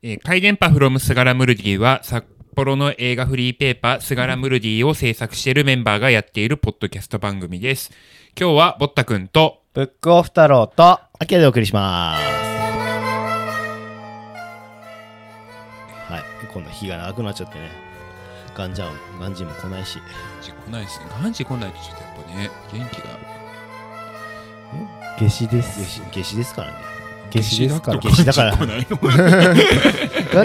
[0.00, 7.90] えー、回電波フロムスガラムルディは札幌の映画フリーペーパースガラムルディを制作しているメンバーがやっているポッドキャスト番組です。
[8.38, 12.22] 今日はボッタくんとブックオフ太郎と、アキラでお送りします。
[16.12, 16.22] はい、
[16.52, 17.68] 今度日が長くなっちゃってね。
[18.54, 19.98] ガンジャン、ガンジーも来ないし。
[19.98, 20.04] ガ
[20.40, 21.06] ンジ来ないですね。
[21.10, 23.18] ガンジ来ないとちょっとやっぱね、元気が。
[25.18, 26.00] 夏至です。
[26.12, 26.97] 夏至ですからね。
[27.30, 28.68] 夏至ですから夏至だからガン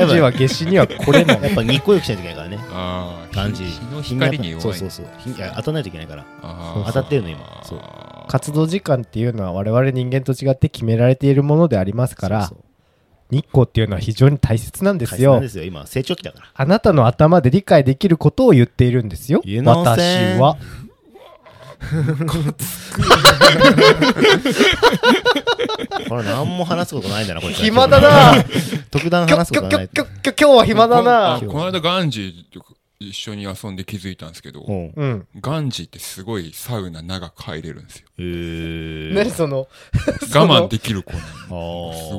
[0.10, 1.42] ジーは夏至には来れない。
[1.44, 2.58] やっぱ日光浴しないといけないからね。
[2.72, 4.62] ああ、ガンジ日の日が光に弱い。
[4.62, 5.06] そうそうそう。
[5.20, 6.26] 日いや当たらないといけないから。
[6.86, 7.80] 当たってるの今そう
[8.28, 12.64] 活動時間っていうのは我々人間と違って決められているものでありますから、そうそう
[13.32, 15.50] 日光っていうのは非常に大切なんですよ大切なんで。
[15.50, 15.64] すよ。
[15.64, 16.48] 今、成長期だから。
[16.54, 19.42] あなたの頭で理解できることを言っているんですよ。
[19.66, 20.58] 私は。
[26.10, 27.54] これ何も話すことないんだな、これ。
[27.54, 28.44] 暇だな
[28.92, 29.90] 特段話すことない。
[29.94, 32.64] 今日は暇だあなこの間ガンジと
[33.10, 34.94] 一緒に遊んで気づいたんですけど、うん。
[34.96, 35.28] うん。
[35.40, 38.08] ガンジってすごいサウナ長く入れるんですよ。
[38.18, 39.14] えー。
[39.14, 39.68] 何その、
[40.36, 41.94] 我慢できる子なあの。
[41.94, 42.14] ーす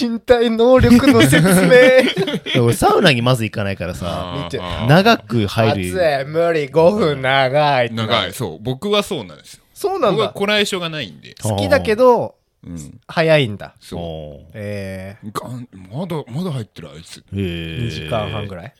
[0.00, 0.10] ごい。
[0.12, 1.68] 身体能力の説明。
[2.54, 4.48] で俺サウナにまず行かないからさ、
[4.88, 6.20] 長く入暑る。
[6.22, 7.92] い、無理、5分長い。
[7.92, 8.32] 長い。
[8.32, 8.58] そう。
[8.60, 9.62] 僕はそうなんですよ。
[9.74, 10.32] そうなん僕はだ。
[10.32, 11.34] こらえ性がないんで。
[11.42, 12.34] 好きだけど、
[12.66, 13.00] うん。
[13.06, 13.74] 早いんだ。
[13.80, 14.50] そう。
[14.54, 17.18] えガンまだ、まだ入ってるあいつ。
[17.32, 18.74] へー、ー2時間半ぐらい？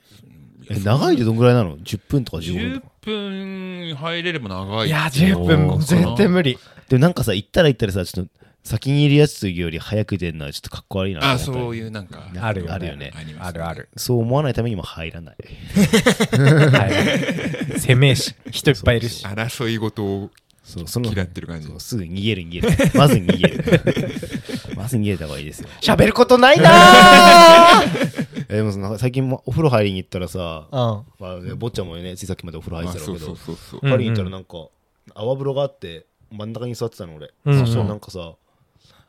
[0.71, 2.87] え、長いってどんぐらいなの ?10 分とか15分10とか。
[3.03, 4.89] 分入れれば長い。
[4.89, 6.59] いや、10分、絶対無理。
[6.89, 8.33] でもなんかさ、行ったら行ったらさ、ちょっと
[8.65, 12.29] 先にいるやつより早く出るのはちょっとかっこ悪いなと思あ、ったりそういうなんか。
[12.41, 12.73] あるよね。
[12.73, 13.89] あるよねありますねあるある。
[13.97, 15.37] そう思わないためにも入らない。
[16.37, 17.81] はい。
[17.81, 19.25] 攻めえし、人いっぱいいるし。
[19.25, 20.31] 争い事を
[20.65, 21.81] そう、その嫌ってる感じそう。
[21.81, 22.69] すぐ逃げる逃げる。
[22.95, 23.65] まず逃げる。
[24.77, 25.69] まず逃げた方がいいですよ。
[25.81, 26.71] 喋ることないな
[28.49, 33.81] えでもその最近もお風呂入りに行ったらさ、ーまあね、坊ちゃんもね、ついさっきまでお風呂入あってたんだけどそうそう、そうそう。
[33.83, 34.69] うん入りに行ったらなんか、
[35.15, 37.31] 泡風呂があって、真ん中に座ってたの俺。
[37.45, 38.35] うんうんそしたらなんかさ、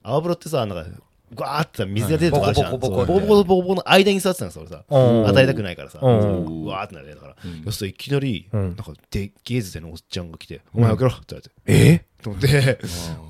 [0.03, 0.89] 泡風呂ってさ、なんか、
[1.31, 2.71] ぐわーってさ水が出るとこあるじゃん。
[2.71, 4.83] ボコボコボコそうボコボコボコボコの間に座ってたのさ、俺さ。
[4.89, 7.35] うん当たりたくないからさ、うんそううわーってなるねだから。
[7.45, 12.05] うんそうするといきなり、うんなんかでゲーズでのおっちゃんが来て、お前開けろって言われて、え？
[12.21, 12.79] と思って、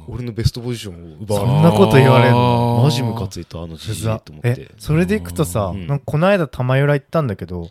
[0.08, 2.82] 俺のベストポジションを奪われそんなこと言われるの？
[2.84, 4.72] マジムカついたあのじじいと思っえて。
[4.78, 5.88] それでいくとさ、うん。
[5.88, 7.70] なんかこの間玉浦行ったんだけど、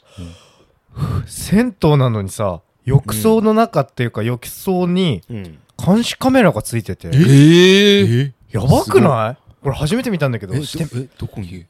[1.27, 5.59] 銭湯なのにさ浴槽の中っていうか浴槽にうん。
[5.85, 7.09] 監視カメラがついてて。
[7.15, 9.37] ええやばくない？
[9.63, 11.67] これ初めて見たんだけどえ、どえどこに？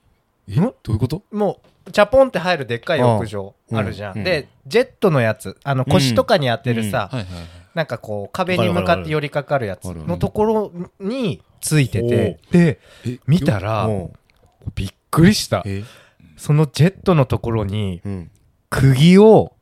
[0.49, 0.61] え？
[0.61, 0.63] ん？
[0.63, 1.23] どういうこと？
[1.31, 7.45] もうチャポンって入るでっかい浴場ああるじゃん、うんでジェットのやつあの腰とかに当てるさ、はいはいはい。
[7.79, 14.13] なんかこう壁に向かって寄りかかるやつのところについてておでえ見たらうん
[14.75, 15.63] びっくりした。
[15.65, 15.85] え。
[16.37, 18.31] そのジェットのところにうん。
[18.69, 19.53] 釘を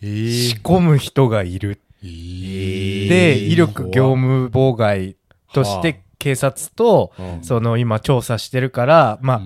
[0.00, 1.80] え仕込む人がいる。
[2.00, 3.08] えー。
[3.08, 5.16] で威力業務妨害
[5.52, 7.42] として警察とうん。
[7.42, 9.40] その今調査してるからまあ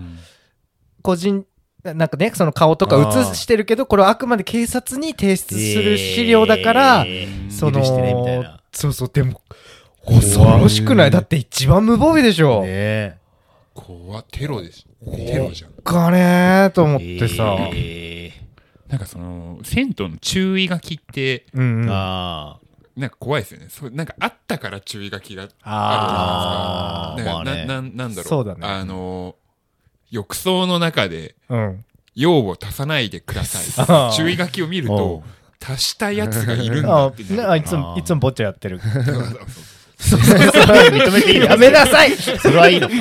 [1.01, 1.47] 個人
[1.83, 7.51] ななんかねその顔とか映してるけどこれはあくまで警察に提出する資料だからえー。
[7.51, 8.61] そのねみたいな。
[8.73, 9.43] そうそうでも
[10.07, 11.11] 恐ろしくない。
[11.11, 13.19] だって一番無防備でしょ、ね
[13.75, 14.87] 怖テロです。
[15.17, 15.73] テロじゃん。
[15.83, 18.33] かねーと思ってさ、え
[18.89, 21.89] なんかその、銭湯の注意書きって、うんうん。
[21.89, 21.93] ー。
[21.93, 22.59] あ
[22.97, 23.69] なんか怖いですよね。
[23.71, 27.53] そうなんかあったから注意書きがあるじゃないですか。
[27.53, 27.65] まあね。
[27.67, 28.25] なななんだろう。
[28.25, 28.61] そうだね。
[28.67, 29.37] あの、
[30.13, 31.85] 浴槽の中でうん
[32.15, 33.59] 用を足さないでくださ
[33.89, 34.15] あーい。
[34.15, 35.23] 注意書きを見るおと、
[35.67, 42.95] 足したやつがいるんだあってなるねあいつもいつもぼっちゃやってる認めていいのやめなさいそれはいいのか。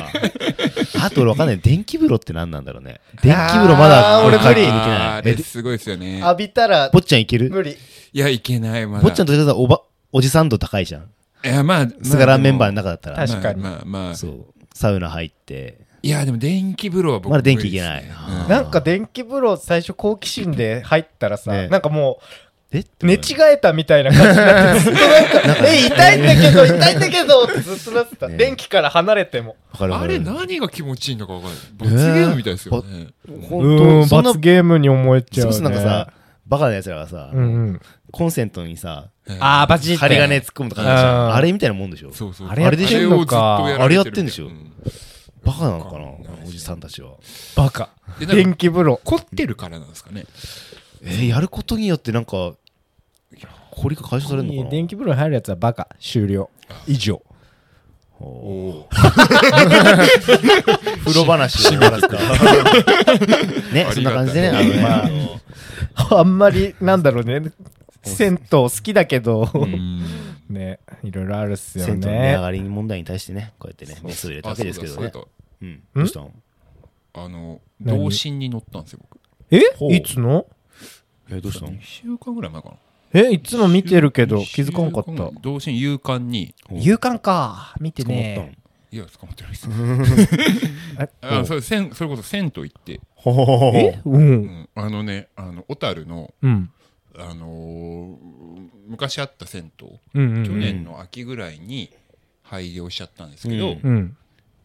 [1.04, 1.58] あと俺わかんない。
[1.58, 3.00] 電気風呂って何なんだろうね。
[3.22, 4.78] 電気風呂まだあー俺無理解禁できない。
[4.78, 6.20] あーあれえ、すごいですよね。
[6.20, 7.50] 浴びたら坊ちゃんいける？
[7.50, 7.76] 無理い
[8.18, 9.02] や、いけない、まだ。
[9.02, 9.80] 坊ちゃんとおば、
[10.12, 11.08] おじさん度高いじゃん。
[11.44, 13.16] いや、まあ、スガランメンバーのの中だったら。
[13.26, 14.44] 確かにまあまあ、まあ、そう。
[14.74, 15.78] サウナ入って。
[16.02, 18.04] いや、でも電気風呂は僕まだ電気いけない。
[18.48, 21.68] なんか電気風呂最初好奇心で入ったらさ、ね。
[21.68, 22.20] なんかも
[22.72, 23.18] えう寝違
[23.52, 28.36] えたみたいな感じになってずっとなんか「え痛いんだけど 痛いんだけど」ってずっとなってた、ね。
[28.38, 29.56] 電気から離れても。
[29.78, 31.60] あれ何が気持ちいいのか分かんない。
[31.78, 33.08] 罰ゲームみたいですよね。
[33.48, 36.12] 本うん罰ゲームに思えちゃう、ね、そうするとなんかさ、
[36.46, 37.80] バカな奴らがさ、うんうん。
[38.10, 42.12] コンセントにさ、あーバチ針金突っ込むとかあれみたいなもんでしょ。
[42.12, 42.48] そうそう。
[42.48, 43.64] あれやってんのか。
[43.78, 44.46] あれやってんでしょ。
[44.46, 44.72] うん
[45.44, 46.06] バカなのかな
[46.46, 47.12] おじさんたちは。
[47.56, 47.90] バカ。
[48.20, 49.00] 電気風呂。
[49.04, 50.24] 凝ってるからなんですかね。
[51.04, 52.52] えーやることによってなんか、
[53.72, 54.70] 凝りが解消されるのかな？
[54.70, 55.88] 電気風呂に入るやつはバカ。
[56.00, 56.48] 終了。
[56.86, 57.20] 以上。
[58.20, 58.88] あおお
[61.04, 62.16] 風呂話を終わらせた。
[63.74, 65.10] ね、そんな感じでね、あのね、まあ。
[66.20, 67.42] あんまりなんだろうね。
[68.04, 75.12] 銭湯好きだけど、うんねいろいろあるっすよ銭湯の値上ねがり問題に対してね、こうやってね、メスを入れたわけですけどね。
[75.62, 75.82] うん。
[75.94, 76.30] どうしたの？
[77.14, 77.98] だあの何？
[77.98, 79.18] 童心に乗ったんですよ僕。
[79.50, 79.60] え？
[79.96, 80.46] いつの？
[81.30, 82.74] え、どうしたの？2週間ぐらい前かな。
[83.14, 85.10] えいつも見てるけど気づかんかった？
[85.12, 86.54] 間童心勇敢に。
[86.70, 87.74] 勇敢か。
[87.80, 88.56] 見てね。
[88.90, 89.68] いや捕まってないです。
[90.98, 94.00] え あそれせんそれこそ銭湯行って、ほほほほえ？
[94.04, 96.70] ううんん、あのねあの小樽のうん
[97.18, 98.16] あのー
[98.88, 101.90] 昔あった銭湯うんうん去年の秋ぐらいに
[102.42, 104.16] 廃業しちゃったんですけど、うんうん。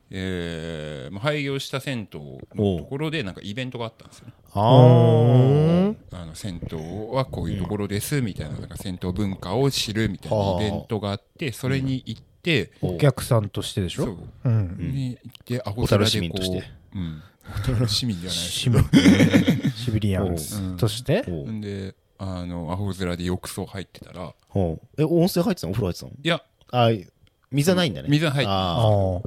[0.09, 2.19] えーまあ、廃業した銭湯
[2.55, 4.33] のところでなんかイベントがあったんですよね。
[4.55, 6.77] あの銭湯
[7.13, 14.07] はこういうところですみたいななんか銭湯文化を知るみたいなイベントがあってそれに行って、お客さんとしてでしそう。
[14.11, 16.57] ょうんに行ってアホ小樽面でこ市民として。
[16.95, 16.99] う、
[17.81, 18.77] うん、市民じゃないですシビ
[19.75, 20.31] シビリアンう。
[20.73, 21.23] んとして？
[21.23, 21.51] ほう。
[21.51, 24.33] んであのアホ面で浴槽入ってたら。
[24.49, 25.01] ほう。
[25.01, 25.71] え、温泉入ってたの？
[25.71, 26.11] お風呂入ってたの？
[26.23, 26.41] いや。
[26.71, 26.89] あ、
[27.51, 28.09] 水はないんだね。
[28.09, 29.21] 水は入ってないあああ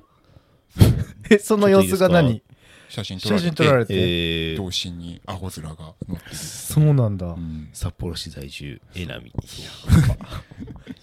[1.34, 2.42] えその様子が何？
[2.90, 3.94] 写真撮られて写真撮られーて。
[3.94, 7.26] えー童心にアホ面が乗ってる、そうなんだ。
[7.26, 7.69] うん。
[7.72, 9.32] 札幌市在住、えなみ。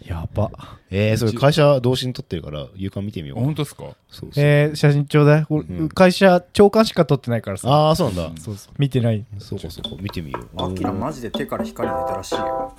[0.06, 0.52] やば。
[0.92, 3.40] えー、それ会社同士に撮ってるから、勇敢見てみよう。
[3.40, 3.84] あ本当ですか？
[4.10, 4.44] そうそう。
[4.44, 5.46] えー写真ちょうだい。
[5.50, 5.90] 俺うん。
[5.90, 7.70] 会社長官しか撮ってないからさ。
[7.70, 8.42] ああ、そうなんだ。
[8.42, 8.74] そうそう。
[8.78, 9.26] 見てない。
[9.40, 9.84] そうかそう。
[9.84, 10.72] か、見てみよう。
[10.72, 12.76] アキラマジで手から光出たらしいよ。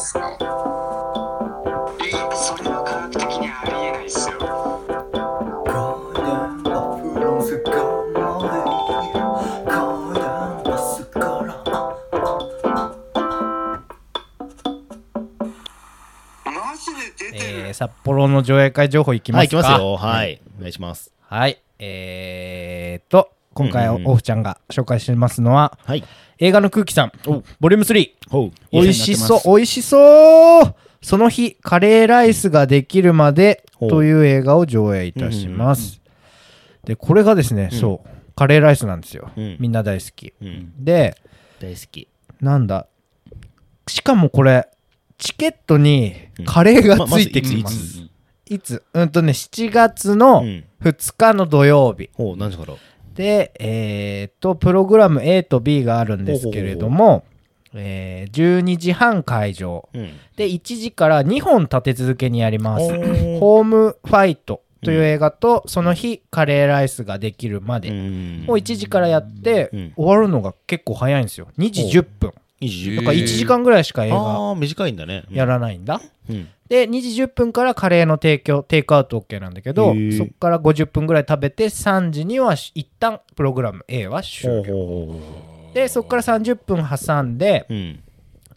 [0.00, 0.18] そ
[17.78, 19.96] 札幌の上映会情報いきまはい、すか行きますよ。
[19.96, 20.40] はい。
[20.58, 21.12] お願いします。
[21.20, 21.62] はい。
[21.78, 24.08] えーっと今回うんうんうん。
[24.08, 26.02] おふちゃんが紹介しますのははい。
[26.38, 27.12] 映画の空気さん。
[27.60, 28.52] ボリューム3ほう。
[28.72, 29.40] 美味しそう。
[29.44, 30.74] 美味しそう。
[31.02, 36.00] その日カレーライスができるまでという映画を上映いたします。
[36.82, 38.08] でこれがですねそう。
[38.34, 39.30] カレーライスなんですよ。
[39.36, 39.56] うん。
[39.60, 40.34] みんな大好き。
[40.42, 40.72] うん。
[40.84, 41.16] で
[41.60, 42.08] 大好き。
[42.40, 42.88] なんだ？
[43.86, 44.68] しかもこれ
[45.18, 46.14] チケットに
[46.46, 48.08] カレーがついてきまます、ず
[48.46, 50.64] いつうんとね7月のうん。
[50.82, 52.08] 2日の土曜日。
[52.14, 52.74] ほう、何時から？
[53.14, 57.24] でえーっとプログラム A と B があるんですけれども
[57.74, 59.88] えー12時半会場。
[59.92, 60.10] うん。
[60.36, 62.86] で1時から2本立て続けにやります。
[63.40, 67.90] ホームファイトという映画と、その日カレーライスができるまで。
[67.90, 68.44] ん。
[68.46, 69.92] を1時からやって、うん。
[69.96, 71.48] 終わるのが結構早いんですよ。
[71.58, 72.30] 2時10分。
[72.30, 75.24] 20だから1時間ぐらいしか映画短いんだね。
[75.30, 76.48] やらないんだ、うん。
[76.68, 85.20] で2時10分からカレーの提供テイクアウト OK なんだけどそこから50分ぐらい食べて3時には一旦プログラム A は終了。
[85.72, 88.02] でそこから30分挟んでうん。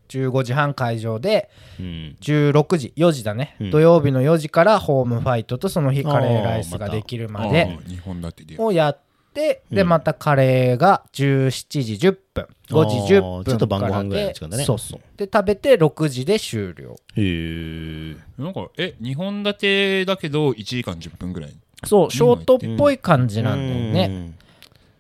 [0.10, 1.50] 15時半会場で
[1.80, 2.18] うん。
[2.22, 3.72] 16時4時だね、うん。
[3.72, 8.56] 土曜日の4時からホームファイトとその日カレーライスができるまであー2本立てで。
[8.58, 9.88] をやってでうん。
[9.88, 12.48] またカレーが17時10分。
[12.70, 14.66] 5時10分ちょっと晩ご飯ぐらいので時間だね。
[14.66, 15.02] そうそう。
[15.18, 16.96] で食べて6時で終了。
[17.16, 18.16] へえ。
[18.38, 21.54] なんかえ2本立てだけど1時間10分ぐらい。
[21.86, 24.32] そうショートっぽい感じなんだよね、ね。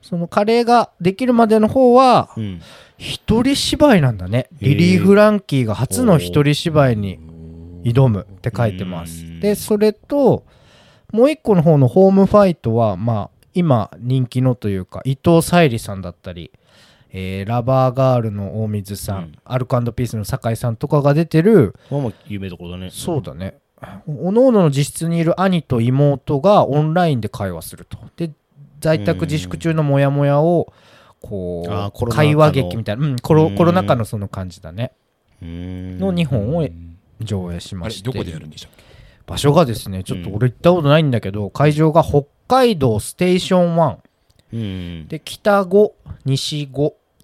[0.01, 2.61] そのカレーができるまでの方はうん。
[2.97, 4.47] 一人芝居なんだね。
[4.61, 7.19] リリー・フランキーが初の一人芝居に
[7.83, 9.25] 挑むって書いてます。
[9.25, 9.39] うん。
[9.39, 10.45] でそれと
[11.11, 16.51] もう一個の方のホームファイトはまあ今人気のというか伊藤沙莉さんだったり、
[17.11, 19.35] えーラバーガールの大水さん、うん。
[19.43, 22.89] アルコピースの酒井さんとかが出てるまあまあ、有名どころだね。
[22.91, 23.57] そうだね。
[24.07, 27.97] おのおのの自室にいる兄と妹がオンラインで会話すると。
[28.15, 28.31] で
[28.79, 30.71] 在宅自粛中のモヤモヤを
[31.21, 33.55] こう会話劇みたいな、うん、コロうん。
[33.55, 34.93] コロナ禍のその感じだね。
[35.41, 36.67] のの2本を
[37.19, 38.07] 上映しあまして。
[38.07, 38.83] れどこでやるんでしたっけ？
[39.25, 43.97] 場所がですねちょっと俺行ったことないんだけど、会場が北海道ステーション1
[44.51, 45.07] うん。
[45.07, 45.91] で北5
[46.25, 46.69] 西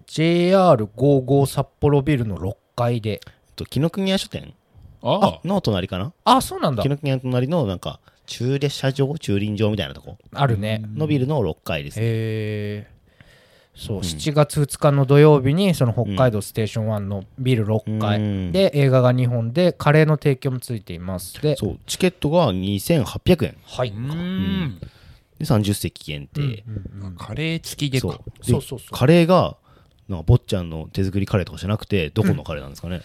[0.08, 3.20] 5JR55 札幌ビルの6階で。
[3.54, 4.54] と、紀ノ国屋書店？
[5.02, 6.14] あの隣かな？
[6.24, 6.82] あそうなんだ。
[6.82, 10.16] 紀ノ国屋の隣の、なんか、駐列車場駐輪場みたいなとこ？
[10.32, 10.82] あるね。
[10.94, 12.06] のビルの6階ですね。
[12.06, 12.08] へ
[12.88, 12.98] え
[13.76, 18.50] そう、7月2日の土曜日にその北海道ステーション1のビル6階、うん。
[18.50, 21.38] で映画が2本でカレーの提供もついています。
[21.42, 23.56] でそう、チケットが2800円。
[23.66, 24.80] はい、うーん
[25.38, 26.64] で、30席限定。
[27.16, 28.18] カレー付きでそうか。
[28.18, 29.56] でそうそうそうカレーが、
[30.08, 33.02] なんか坊ちゃんの手作りカレーとかじゃなくて、どこのカレーなんですかね。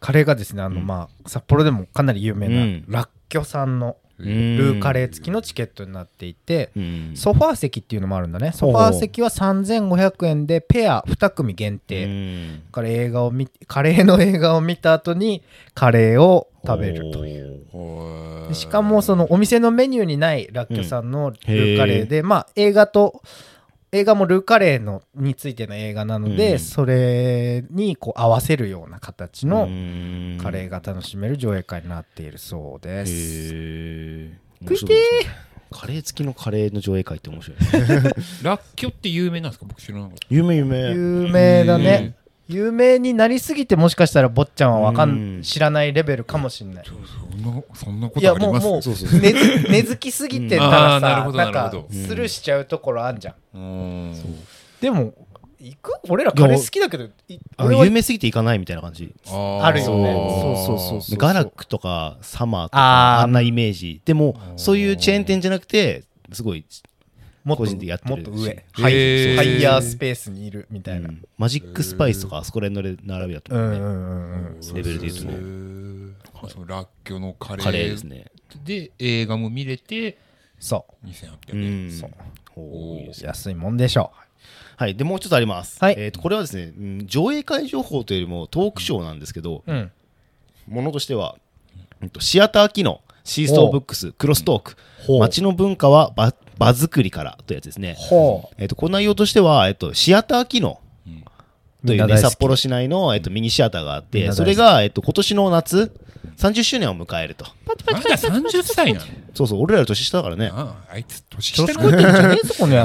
[0.00, 7.12] カレーがですねあの、まあ札幌でもかなり有名な、うんラッキョさんのうんルーカレー付きのチケットになっていてうん。
[7.14, 8.52] ソファー席っていうのもあるんだね。
[8.52, 12.62] ソファー席は3500円でペア2組限定、うん。
[12.72, 15.42] カレー映画を見カレーの映画を見た後に
[15.74, 18.48] カレーを食べるという。
[18.48, 23.22] でしかもそのお店のメニューにないラッキョさんのルーカレーで、まあ映画と
[23.92, 26.58] 映画もルーカレーのについての映画なので、うん。
[26.58, 30.38] それにこう合わせるような形のうん。
[30.42, 33.12] カレーが楽しめる上映会になっているそうです。
[33.54, 34.98] へえ食いてー。
[35.70, 37.58] カレー付きのカレーの上映会って面白い
[38.42, 39.66] ラッキョって有名なんですか？
[39.68, 40.26] 僕知らなかった。
[40.30, 40.78] 有名有名。
[40.92, 42.14] 有名だね。
[42.48, 45.42] 有名になりすぎてもしかしたら坊ちゃんはわかん、うん。
[45.42, 46.84] 知らないレベルかもしれない。
[46.84, 48.64] そんなそんなこいやとあります？
[48.64, 48.82] もうもう
[49.20, 53.34] 根付根付きすぎてたうんらさあーなんかスルーしちゃうところあんじゃん。
[53.54, 54.14] うん。
[54.80, 55.12] でも
[55.60, 55.92] 行く？
[56.08, 57.10] 俺らカレー好きだけどい
[57.56, 59.14] あ俺は有名すぎて行かないみたいな感じ。
[59.26, 59.62] あー。
[59.64, 60.14] あるよね。
[60.42, 61.18] そうそうそうそうそう。
[61.18, 62.80] ガラックとかサマーとあー。
[63.18, 64.00] かあんなイメージ。
[64.04, 66.64] でもそういうチェーン店じゃなくてすごい
[67.48, 68.64] もっと個人でやってるもっと上。
[68.72, 71.08] ハイハイヤースペースにいるみたいな。
[71.08, 71.24] うん。
[71.38, 74.56] マジックスパイスとかあそこら辺の並びだと思う。
[74.76, 76.12] レベルで言うとへねー
[76.42, 78.26] あそうラッキョのカレーカレーですね。
[78.64, 80.18] で映画も見れて
[80.58, 81.86] そ2800う円。
[81.88, 81.90] ん。
[81.92, 82.10] そう。
[83.26, 84.10] 安いもんでしょ
[84.76, 84.94] はい。
[84.94, 85.78] でもうちょっとあります。
[85.80, 85.94] はい。
[85.98, 89.72] えーとこれはですねうん上映会情報というよりもトークショーなんですけどう。
[89.72, 89.90] うん。
[90.68, 91.36] ものとしては
[92.02, 94.76] うんとシアター機能シーストーブックスクロストーク。
[95.20, 97.94] 街の文化は場場作りからというやつですね。
[97.98, 100.80] ほえっとこの内容としては、えっと、シアター機能
[101.86, 105.92] という、ね、札幌市内の、えっと、ミニシアターがあって、それが、えっと、今年の夏、
[106.36, 107.44] 30周年を迎えると。
[107.66, 109.06] まだ30歳なの？
[109.34, 110.50] そうそう、俺らより年下だからね。
[110.52, 112.28] あああいつ年下なのこいてんじゃ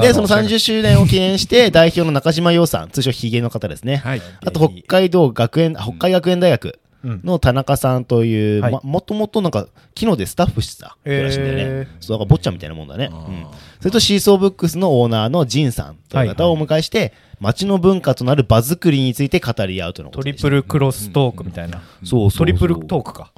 [0.00, 3.96] で、その30周年を記念して、 代表の中島洋さん、通称ヒゲの方ですね。
[3.96, 4.22] はい。
[4.44, 9.66] あと、北海道学園、北海学園大学の田中さんという、はいまもともとなんか、
[9.98, 11.62] 昨日でスタッフしてた人らしいんだよね。
[11.62, 13.10] へーそう、だから、坊ちゃんみたいなもんだね。
[13.12, 13.46] うん
[13.80, 21.82] それと、シーソーブックスのオーナーのジンさんという方をお迎えして、街の文化となる場作りについて語り合うとのことでしたトリプルクロストークみたいな。
[22.02, 23.32] そうそうそうトリプルトークか。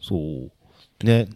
[0.00, 1.04] そう。
[1.04, 1.28] ね。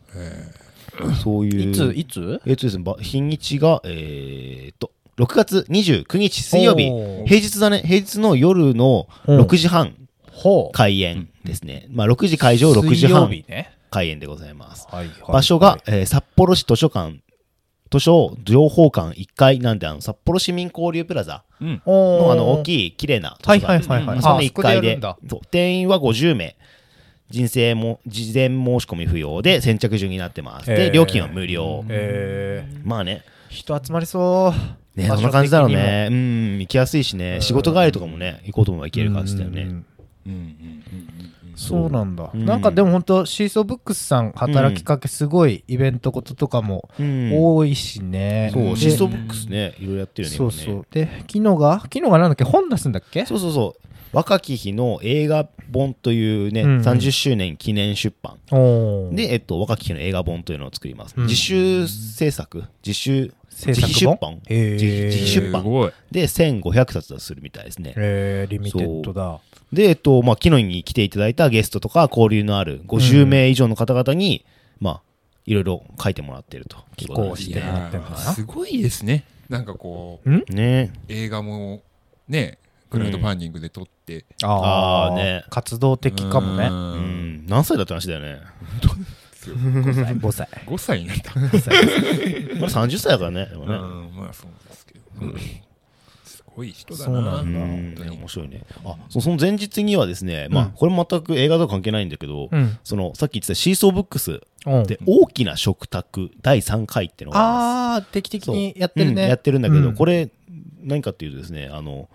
[1.25, 1.71] そういう。
[1.71, 2.41] いついつ？
[2.47, 6.85] えっとですね、ば日にちが、えーっと、6月29日水曜日。
[7.27, 7.83] 平日だね。
[7.85, 9.95] 平日の夜のうん6時半。
[10.73, 11.87] 開演ですね。
[11.91, 13.31] まあ6時会場、6時半。
[13.91, 14.87] 開演でございます。
[14.91, 15.33] はいはい。
[15.33, 17.17] 場所が、えー札幌市図書館、
[17.91, 21.83] 図書情報館1階なんで、あの、札幌市民交流プラザうん。
[21.87, 22.63] のあの大い。
[22.65, 24.23] きい綺麗な図はい書館はいはいはい。
[24.23, 25.17] その1あそこでや階でるんだ。
[25.29, 25.41] そう。
[25.51, 26.57] 定員は50名。
[27.29, 30.67] 人生も事前申し込み不要で先着順になってます。
[30.67, 31.85] で料金は無料。
[31.89, 33.23] えまあね。
[33.51, 34.53] ー、人集まりそ
[34.97, 34.99] う。
[35.01, 36.09] ねそんな感じだろうね。
[36.11, 36.59] うん。
[36.61, 37.41] 行きやすいしね。
[37.41, 39.83] 仕事帰りとかもね行こうと思えば行ける感じだよね
[41.55, 42.45] そうなんだ、うん。
[42.45, 47.33] なんかでも本当シーソーブックスさん働きかけすごいイベントこととかもうん。
[47.35, 50.87] 多いしね、そうでシストブックスねいろいろやってるよねそうそう。
[50.91, 51.81] で昨日が？
[51.81, 52.45] 昨日がなんだっけ？
[52.45, 53.25] 本出すんだっけ？
[53.25, 53.87] そうそうそう。
[54.13, 56.81] 若き日の映画本というね、うんうん。
[56.81, 58.39] 30周年記念出版。
[59.15, 61.27] で、えっと、若き日の映画本というのを作ります、うん。
[61.27, 62.65] 自主制作？
[62.85, 64.41] 自主制作自費出版？
[64.49, 65.65] 自費出版。
[66.11, 67.95] で1500冊するみたいですね。
[67.97, 69.41] えー、リミテッドだ
[69.73, 74.45] で、えっと、まあ、昨日に来ていただいたゲストとか交流のある50名以上の方々に、
[74.81, 75.03] まあ、
[75.45, 76.79] いろいろ書いてもらってると。
[76.97, 78.17] 寄稿してもらってんのかな？
[78.19, 79.25] すごいですね。
[79.49, 80.93] なんかこうね。
[81.09, 81.83] 映画も
[82.29, 82.59] ね
[82.91, 85.45] クラウドファンディングで撮って、ああーね。
[85.51, 86.67] 活動的かもね。
[86.67, 87.45] ううん。
[87.45, 88.41] ん、何歳だって話だよね。
[89.43, 90.49] 5歳。
[90.67, 91.01] 5歳。
[91.01, 93.47] になった、まだ30歳だからね。
[93.47, 95.66] でもうねんまあそうですけど、す
[96.57, 98.11] ごい人だそうなんだ。
[98.11, 98.63] 面白いね。
[98.85, 102.79] あ、そその前日にはですね、まあうん、これ全く映画とは関係ないんだけど、うん。
[102.83, 104.85] その、さっき言ってたシーソーブックスうん。
[104.85, 108.07] で大きな食卓第3回っていうのがあります。
[108.07, 109.13] あー定期的にやってるう。
[109.13, 109.95] んねやってるんだけど、うん。
[109.95, 110.31] これ
[110.83, 112.09] 何かっていうとですねあの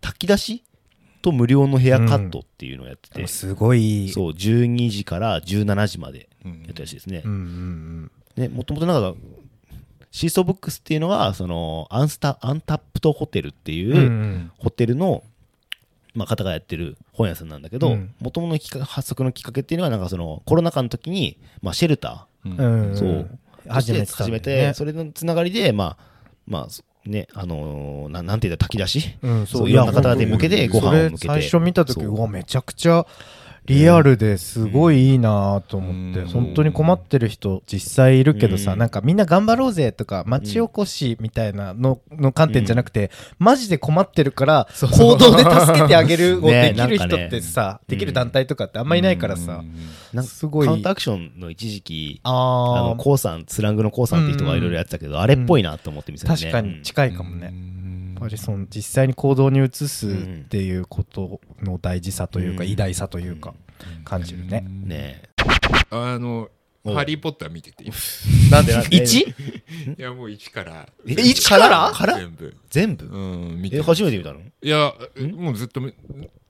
[0.00, 0.64] 炊き出し
[1.20, 4.10] と無料のヘアカットっていうのをやってて、すごい。
[4.10, 7.22] そう12時から17時までうんやったらしいですね。
[8.36, 9.18] ねもともとなんか
[10.10, 15.22] シーソーブックスっていうのがそのアンスタアンタップトホテルっていう、ホテルの、
[16.14, 18.14] まあ、方がやってる本屋さんなんだけどうん。
[18.20, 22.58] もともと発足のきっかけっていうのはなんかそのコロナ禍の時に、まあ、シェルター。
[22.58, 22.96] うん。
[22.96, 23.30] そう。
[23.68, 26.04] 始めて始めて、それのつながりで、まあ、
[26.46, 29.16] まあ、そね、あのーななんていうんだ、炊き出し？
[29.22, 29.70] うん、そう。
[29.70, 31.26] いろんな方で向けてご飯を向けて。
[31.28, 33.06] 最初見た時うわめちゃくちゃ
[33.68, 36.28] リアルですごいいいなと思って、うん。
[36.28, 38.78] 本当に困ってる人実際いるけどさ、うん。
[38.78, 49.62] なんかみんな頑張ろうぜとか町おこしみたいなのの観点じゃなくて、マジで困ってるから行動で助けてあげるをねできる人ってさ、うんできる団体とかってあんまいないからさ、
[50.12, 50.24] なん。
[50.24, 50.66] かすごい。
[50.66, 56.36] カウンターアクションの一時期ああのコウさんスラングのコウさんって人がいろいろやってたけど、あれっぽいなと思って見せてね。
[56.36, 57.52] 確かに近いかもね
[58.20, 60.12] ぱりその実際に行動に移すっ
[60.48, 62.70] ていうことの大事さというか、うん。
[62.70, 63.54] 偉大さというか、
[64.04, 64.88] 感じるね、うん。
[64.88, 65.22] ね
[65.90, 66.50] あの
[66.84, 67.94] 「おハリー・ポッター」見てて今。
[68.50, 69.94] なんでなんで？1?
[69.98, 70.88] いやもう1から。
[71.06, 71.22] え全部。
[71.22, 71.90] 一から？
[71.92, 72.18] から？
[72.18, 72.56] 全部？
[72.70, 74.40] 全部うん見てえ初めて見たの？
[74.40, 74.94] いや
[75.34, 75.92] もうずっとみ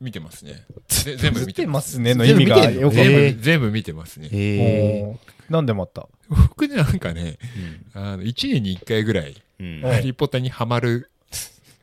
[0.00, 0.64] 見てますね。
[0.88, 2.70] ぜ全部見見ててまますすねの意味が
[3.40, 4.28] 全部見てますね。
[4.30, 5.16] へ
[5.50, 6.06] なんでまた？
[6.28, 7.38] 僕ねなんかね
[7.94, 11.10] あの1年に1回ぐらいうん「ハリー・ポッター」にハマる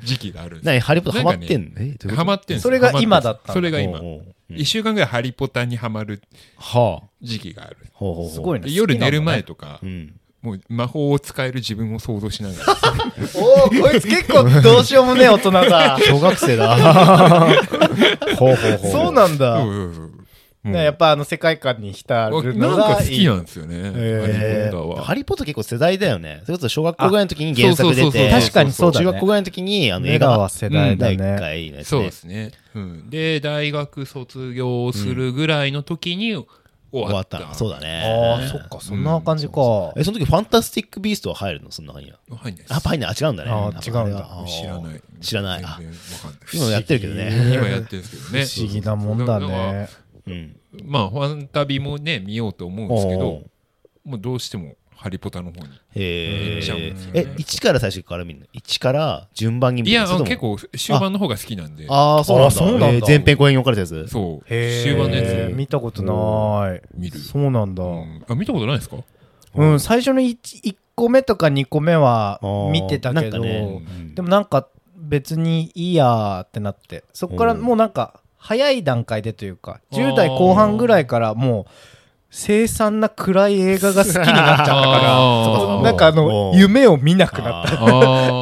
[0.04, 0.66] 時期があるんです。
[0.66, 1.70] 何ハリポタハマってんの？
[1.78, 2.16] えどういうこと？
[2.16, 3.54] ハマってんそれが今だったの？
[3.54, 4.00] それが今。
[4.00, 4.54] おうおうう。
[4.54, 6.22] ん1週間ぐらい「ハリー・ポッター」にハマる
[6.58, 7.08] はあ。
[7.22, 7.78] 時期がある。
[7.94, 8.34] ほうほうほう。
[8.34, 10.14] すごいねで夜寝る前ととかうん。
[10.44, 12.76] もう魔法を使える自分を想像しながら
[13.34, 15.98] おおこいつ結構どうしようもねえ大人だ。
[16.06, 16.78] 小学生だ。
[18.38, 18.92] ほうほうほう。
[18.92, 20.12] そうなんだ、そうそうそう
[20.72, 23.10] ねやっぱあの世界観に浸るのなんかがいい。
[23.10, 23.82] 好きなんですよね。
[23.84, 25.04] ハリー・ポッターは。
[25.04, 26.42] ハリー・ポッター結構世代だよね。
[26.46, 28.40] それこそ小学校ぐらいの時に原作出そうそうそうて、そう。
[28.42, 29.06] 確かにそうだね。
[29.06, 31.24] 中学校ぐらいの時にあの映画は世代だ第ね。
[31.24, 32.12] 1回のやつねそうで。
[32.12, 36.48] すね、うん、で大学卒業するぐらいの時に終
[36.92, 37.54] 終わっわった,、た。
[37.54, 38.40] そうだあね。
[38.42, 38.80] あそっか。
[38.80, 41.70] そんな感じか、え、その時ファンタスティック・ビーストは入るの？
[41.72, 42.18] その中には。
[42.38, 42.74] 入んないです。
[42.74, 43.10] あ、入んない。
[43.10, 43.52] あ、違うんだね。
[43.52, 44.20] あ違うんだ。
[44.20, 45.02] あ知らない。
[45.20, 45.64] 知らない。
[45.66, 46.40] あ全然わかんない。
[46.54, 47.54] 今やってるけどね。
[47.54, 48.46] 今やってるんですけどね。
[48.46, 49.90] 不思議なもんだね
[50.28, 50.60] うん。
[50.84, 53.44] まあファンタビもね見ようと思うんですけおど
[54.06, 54.10] う。
[54.10, 57.14] もうどうしてもハリポタの方にへ行っちゃうんえですよ。
[57.14, 57.22] ね。
[57.22, 61.86] え、1から最初から見るの ?1 から順番に見いやるのそれとも結構終盤の方が好きなんで。
[61.90, 62.48] ああ、そうなんだ。
[62.48, 62.88] あそうなんだ。
[62.88, 64.08] えー前編後編に分かれたやつ？
[64.08, 64.46] そう。
[64.54, 65.54] へえ終盤のやつ。
[65.54, 66.82] 見たことない。
[66.98, 67.20] 見る。
[67.20, 68.26] そうなんだ、うん。
[68.28, 68.98] あ見たことないですか？
[69.56, 72.40] うん、最初の 1, 1個目とか2個目は
[72.72, 73.82] 見てたけど、なんかね。
[74.16, 74.68] でもなんか
[74.98, 77.04] 別にいいやーってなって。
[77.14, 80.12] そこからもうなんか早い段階でというかあー。
[80.12, 81.72] 10代後半ぐらいからもう
[82.30, 87.74] 凄惨な暗い映画が好きになっちゃったから なんかあの夢を見なくなった。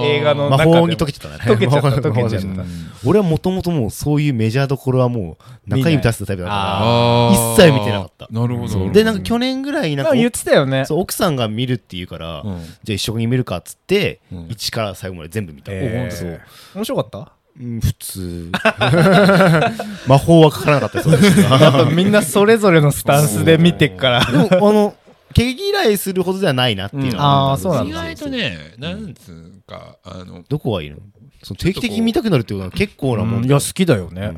[0.06, 0.70] 映画の魔中で。
[0.72, 1.54] も法に溶けちゃったね。
[1.54, 2.64] 溶けちゃった 溶けちゃった。
[3.06, 7.54] 俺はもともともうそういうメジャーどころはもう中指出すタイプだかあー。
[7.54, 8.28] 一切見てなかった。
[8.32, 8.86] なるほど。
[8.88, 8.92] ら。
[8.92, 10.86] で、なんか去年ぐらいになんか言ってたよね。
[10.86, 12.62] そう奥さんが見るって言うから、うん。
[12.84, 14.40] じゃあ一緒に見るかっつって、うん。
[14.48, 15.72] 1から最後まで全部見た。
[15.72, 16.78] えー。
[16.78, 17.32] 面白かった？
[17.60, 18.52] うん、普通。
[20.08, 24.26] 魔法はかからなかったですそうですやっぱみんなそれぞれのスタンスで見てっから。
[24.26, 24.96] でも、あの、
[25.34, 27.52] 毛嫌いするほどではないなっていうのは、うん。
[27.52, 30.98] あーそうなんだ意外とねなんつうかあのどこがいいの？
[31.42, 34.34] その定期的に見たくなるってことは結構なもんうんいや好きだよね、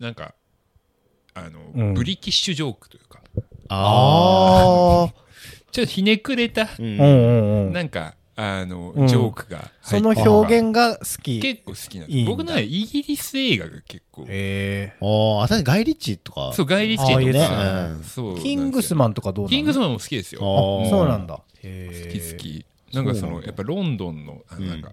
[0.00, 0.34] なんか
[1.32, 1.94] あの、うん。
[1.94, 3.20] ブリティッシュジョークというか。
[3.68, 5.12] あ
[5.70, 6.68] ちょっとひねくれたあ。
[6.78, 7.72] ううんうんうん。
[7.72, 9.06] なんかあの、うん。
[9.06, 11.40] ジョークがその表現が好き。
[11.40, 12.26] 結構好きなんです。
[12.26, 14.26] 僕のはイギリス映画が結構。
[14.28, 16.52] えああ、あたガイリッチとか。
[16.52, 19.48] そうガイ・リッチーとあか、そうー、キングスンマンとかどうなの？
[19.48, 20.40] キングスマンも好きですよ。
[20.42, 21.34] あーそうなんだ。
[21.34, 22.66] 好き好き。
[22.92, 24.92] なんかそのやっぱロンドンのあのなんか、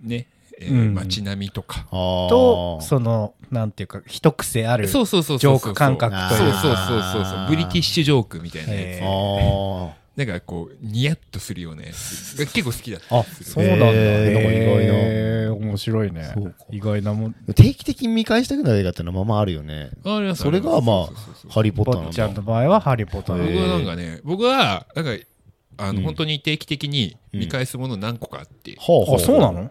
[0.00, 0.28] ね、
[0.60, 0.94] えーうん。
[0.94, 6.60] 街並みとか、とそのなんていうか一癖あるそうそうそうそうジョーク感覚そうというか。
[6.60, 13.86] そうそうそうそうブリティッシュジョークみたいなやつ、へあなんかこうニヤッとするようなやつが結構好きだったあそうなんだ。
[13.86, 15.54] へーなんか意外な。
[15.54, 16.30] 面白いね。
[16.34, 16.56] そうか。
[16.70, 17.34] 意外なもん。
[17.48, 17.52] あ。
[17.54, 19.90] 定期的に見返したくなる映画ってのはまあまああるよね。
[20.04, 22.42] ありますそれがまあハリー・ポッターなん坊ちゃんのだ。
[22.42, 25.24] 場合はハリー・ポッター僕はなんかね僕はなんか
[25.78, 26.04] あの、うん。
[26.04, 28.84] 本当に定期的に見返すもの何個かあって、あ
[29.18, 29.70] そうなの？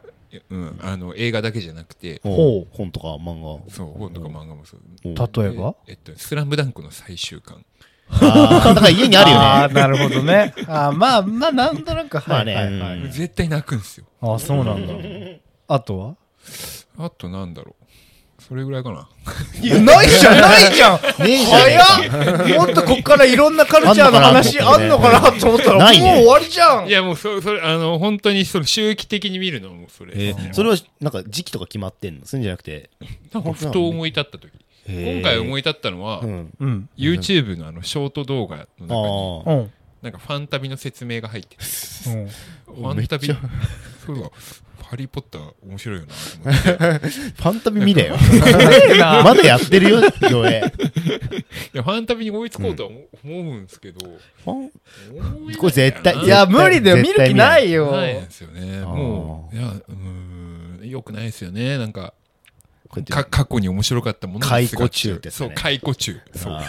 [0.49, 2.19] うん、あの映画だけじゃなくて。
[2.23, 2.75] ほう。
[2.75, 3.71] 本とか漫画。
[3.71, 4.81] そう本とか漫画もそう。
[5.05, 5.13] 例
[5.49, 5.75] えば？
[5.87, 7.63] えっと「スラムダンクの最終巻
[8.11, 9.73] だから家にあるよあね。
[9.73, 10.53] ーなるほどね。
[10.67, 12.55] あーまあまあなんとなくまあね。
[12.55, 13.11] はいはい。
[13.11, 14.05] 絶対泣くんですよ。
[14.21, 14.93] あそうなんだ。
[15.67, 16.15] あとは？
[16.99, 17.83] あとなんだろう。
[18.41, 19.07] それぐらいかな。
[19.61, 20.99] いやないじゃんないじゃん。
[20.99, 21.83] ねえじゃねえか。
[22.43, 22.65] 早っ。
[22.67, 26.13] もっとこっからいろんなカルチャーの話ああんのんのかなと思ったらもうないね。
[26.17, 26.87] 終わりじゃん。
[26.87, 32.25] いやもうそそれあの本当にその周期的に見るのはもうそれ、えーそれはなんか時期とか決まってんの？
[32.25, 32.89] そういうんじゃなくて。
[33.33, 34.51] なんかふと思い立った時
[34.87, 36.53] 今回思いい立ったのは、うん。
[36.59, 36.89] うん。
[36.97, 39.69] YouTube のあのショート動画の中に。
[40.03, 41.63] なんかファンタビの説明が入ってて
[42.09, 43.41] うんファンタビめっち
[44.05, 44.29] そうだ
[44.83, 48.17] ハリー・ポッター面白いよなと思って ファンタビ見れよ。
[49.23, 50.59] まだやってるよ、上映。
[51.73, 54.05] いやファンタビに追いつこうとは思思うんですけど、
[54.43, 54.71] ファン思
[55.15, 56.97] えないこれ絶対ないや、無理だよ。
[56.97, 57.91] 見る気なないいよ。
[57.91, 62.13] ないんですよねーもういやうーんよくないですよねなんか
[63.01, 66.19] か過去に面白かったものに解雇中ってそうね解雇中。
[66.35, 66.53] そう。
[66.53, 66.61] あ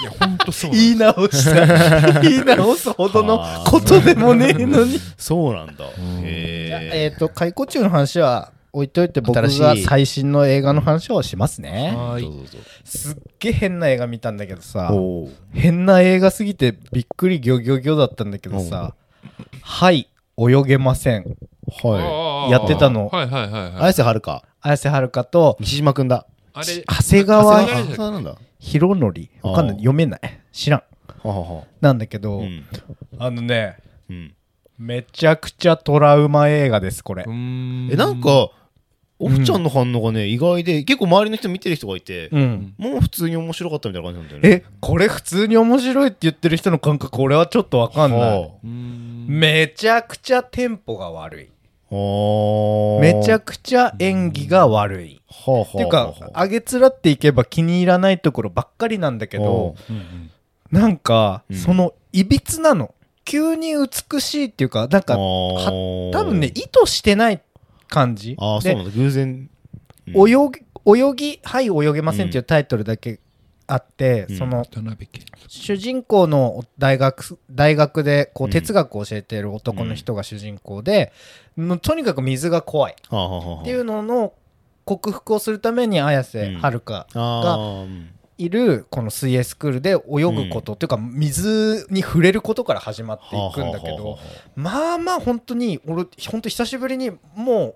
[0.00, 2.20] いやほんとそうなん言い直した。
[2.20, 4.94] 言い直すほどのことでもねえのに。
[4.94, 5.84] ーそうなんだ。
[6.22, 11.96] えへっ、と解雇中の話は置いといて僕が最新の映画の話をしますね。
[12.84, 14.92] すっげえ変な映画見たんだけどさ
[15.52, 18.94] 変な映画すぎてびっくりギョギョギョだったんだけどさ
[19.62, 21.36] 「はい泳げません
[21.70, 23.76] はあーやってたのはいはいはいはいい。
[23.76, 26.26] 綾瀬はるか。」綾瀬はるかと西島くんだ。
[26.52, 27.66] あれ長谷川。
[28.58, 30.20] 博則わかんない読めない
[30.52, 30.82] 知らん
[31.26, 31.64] ははは。
[31.80, 32.64] なんだけど、うん。
[33.18, 33.78] あのね
[34.10, 34.34] うん。
[34.78, 38.50] めちゃくちゃトラウマ映画ですこれえ、なんか、
[39.18, 44.64] オフちゃんの反応がね、意外で、結構周りの人見てる人がいて、うんもう普通に面白かったみたいな感じなんだよね。
[44.66, 51.48] えこれ普通に面白いって言ってる人の感覚俺はちょっとわかんないめちゃくちゃテンポが悪い
[51.90, 55.20] めちゃくくちゃ演技が悪い。
[55.30, 59.74] っていうかあげつらっていけば気に入らないところばっかりなんだけど
[60.70, 61.56] なんかうん。
[61.56, 62.94] そのいびつなの。
[63.24, 67.40] 急に美しいっていうかなんか多多分ね意図してない
[67.88, 68.36] 感じ。
[68.38, 68.90] ああ、そうでなんだ。
[68.90, 69.50] 偶然。
[70.06, 73.20] 泳ぎはい泳げませんっていうタイトルだけ
[73.72, 74.36] あって、うん。
[74.36, 74.66] その
[75.48, 78.50] 主人公の大学大学でこううん。
[78.50, 81.12] 哲学を教えている男の人が主人公で、
[81.56, 82.94] もうとにかく水が怖い。
[82.94, 84.32] っていうのの
[84.84, 88.10] 克服をするために綾瀬はるかあーうん。
[88.38, 94.18] いるこの水泳スクールで泳ぐこと、っていうか水に触れることから始まっていくんだけど
[94.56, 97.74] まあまあ本当に俺本当久しぶりにもう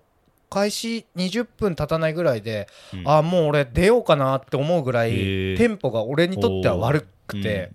[0.50, 3.09] 開始20分経たないぐらいで、あうん。
[3.09, 5.12] あもう俺出ようかなって思うぐらい
[5.57, 7.70] テンポが俺にとっては悪くて、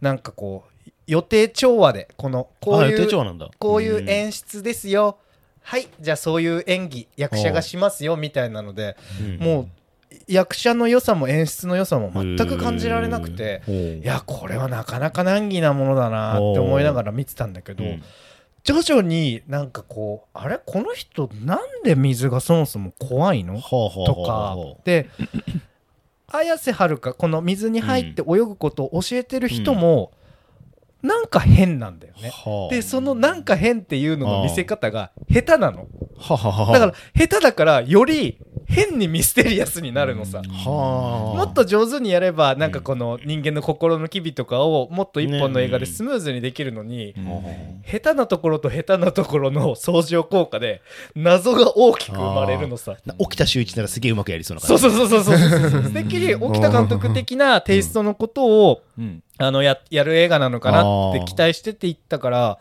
[0.00, 5.18] なんかこう予定調和でこのこういうこういう演出ですよ、
[5.62, 9.38] はいじゃあそういう演技役者がしますよみたいなのでうん。
[9.38, 9.68] もう
[10.26, 13.62] 役者の良さも演出の良さも全く感じられなくて
[14.02, 18.02] いやこれはなかなか難儀なものだなって思いながら見てたんだけど、うん
[18.62, 20.60] 徐々になんかこうあれ？
[20.64, 23.60] この人なんで水がそもそも怖いの？
[23.60, 23.68] と
[24.26, 24.32] か。
[24.56, 25.08] はで
[26.32, 30.12] 綾瀬はるかこの水に入って泳ぐことを教えてる人も、
[31.02, 32.30] なんか変なんだよね。
[32.44, 32.74] あはあ。
[32.74, 35.86] でそのなんか変っていうのの見せ方が下手なの。
[36.18, 38.36] ははははだから下手だからより
[38.66, 40.38] 変にミステリアスになるのさ。
[40.38, 41.36] はあ。
[41.36, 47.14] もっと上手にやればなんかこの人間の心の機微とかをもっと一本の映画でスムーズにできるのに
[47.90, 50.82] 下手なところと下手なところの相乗効果で
[51.16, 52.96] 謎が大きく生まれるのさ。
[53.06, 54.82] な沖田修一ならすげえうまくやりそうな感じ。
[54.82, 62.58] そうそうそうそうそうそうて っきり沖田監督的なテイストのことをうんあのややる映画なのかなって期待してていったから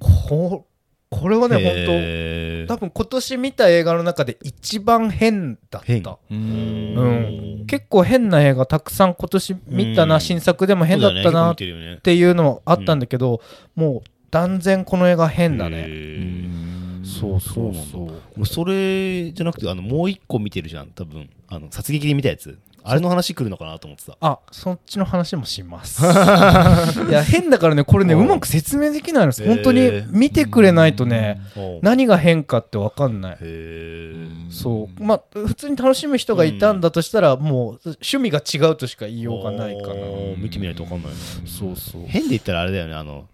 [0.00, 0.66] こ
[1.10, 6.18] これはね本当多分今年見た映画の中で一番変だっ変た。
[6.30, 7.62] ううん。
[7.62, 10.20] ん、結構変な映画たくさん今年見たな、うん。
[10.20, 13.40] 新作でも変だったなっていうのもあったんだけど、
[13.74, 15.76] もう断然この映画変だへね。
[15.86, 17.06] ー。
[17.06, 18.44] そうそうそう。
[18.46, 21.30] それじゃなくてあのもう一個見てるじゃん多分。
[21.50, 22.58] あの殺撃で見たやつ
[22.90, 23.00] あれ？
[23.00, 24.16] の話来るのかなと思ってた。
[24.20, 26.02] あそっちの話もします。
[27.08, 29.46] いや変だからねこれねううんまく説明できないのです。
[29.46, 33.36] 本当に見てくれないとねへ何が変かって分かんない。
[33.40, 34.14] え
[34.50, 35.02] そう。
[35.02, 39.94] まあ普通に楽しむ人がいたんだとしたら、もう趣味が違うとしか言いようがないかな。
[40.36, 41.16] 見てみないと分かんないな。
[41.46, 42.02] そうそう。
[42.06, 43.24] 変で言ったらあれだよねあのん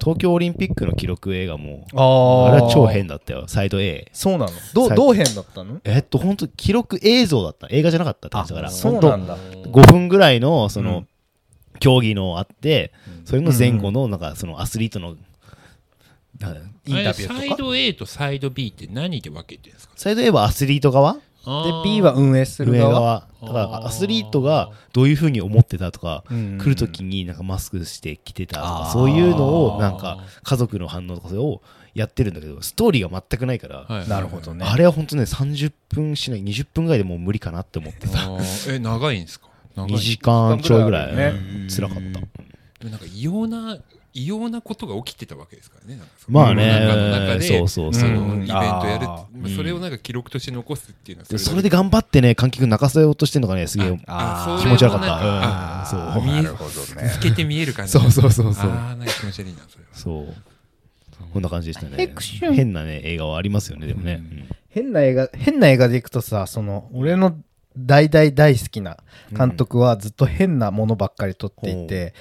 [0.00, 2.52] 東京オリンピックの記録映画もあー。
[2.52, 3.46] あれは超変だったよ。
[3.48, 4.50] サイド A そうなの？
[4.74, 5.80] どうさどう変だったの？
[5.84, 7.68] えっと本当記録映像だった。
[7.70, 8.70] 映画じゃなかったって感じだから。
[8.70, 9.36] そうなんだ。
[9.36, 11.08] 5分ぐらいのその、うん。
[11.80, 12.92] 競技のあって、
[13.24, 15.16] それの前後のなんかそのアスリートの、イン
[16.40, 17.34] タビューとか？
[17.38, 19.94] サイド A とサイド B って何で分けてるんですか？
[19.94, 21.18] サイド A はアスリート側？
[21.84, 22.90] で B は運営する側。
[22.92, 23.26] 側。
[23.40, 31.62] だからアスリートがどういうふうに思ってたとか、うん来る時になんかマスクして来てたとかそういうのをなんか家族の反応とかそれを
[31.94, 34.08] やってるんだけどストーリーが全くないから、はい。
[34.08, 34.64] なるほどね。
[34.68, 38.18] あれは本当ね30分しない20分ぐらいでもう無理かなって思ってた。
[38.72, 39.48] え長いんですか？
[39.76, 39.90] 長い。
[39.92, 41.12] 2時間ちょいぐらい。
[41.14, 42.20] 二時間ぐらかった。
[42.20, 43.78] でもなんか異様な
[44.18, 47.38] 異様なことが起きてたわけですからねまあね。
[47.40, 48.08] そうそうそう。
[48.08, 55.86] イベントやるそれをなんか記録として残すっていうのはでそれで頑張ってね観客泣かせようとしてんのがねすげえ気持ち悪かった。
[55.86, 57.08] そうなるほどね。
[57.10, 57.92] 透けて見える感じ。
[57.92, 58.70] そうそうそうそう。
[58.70, 59.90] ああなんか気持ち悪いなそれは。
[59.92, 60.34] そう。
[61.32, 62.14] こんな感じでしたね。
[62.54, 64.22] 変なね映画はありますよねでもね、
[64.68, 67.36] 変な映画、変な映画でいくとさ、その、俺の
[67.76, 68.98] 大大大好きな
[69.36, 72.14] 監督はずっと変なものばっかり撮っていて、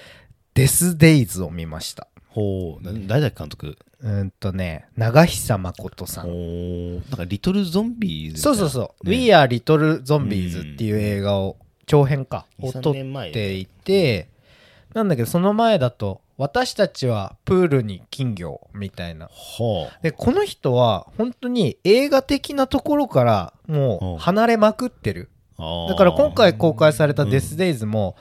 [0.58, 2.08] デス・デイズを見ました。
[2.30, 2.84] ほう。
[2.84, 3.78] な誰だっけ監督？
[4.02, 6.96] うんとね長久誠さん。
[6.96, 9.17] なんかリトルゾンビーズそうそうそう「ね。
[9.17, 12.48] We Are Little Zombies」っていう映画を長編か。
[12.60, 14.30] を2 3撮っていて。
[14.96, 19.28] なんだけどその前だと「私たちはプールに金魚」みたいな。
[19.28, 25.30] はでこの人は本当に映画的なところからもう離れまくってる。
[25.60, 28.15] あだから今回公開された「うんデスデイズも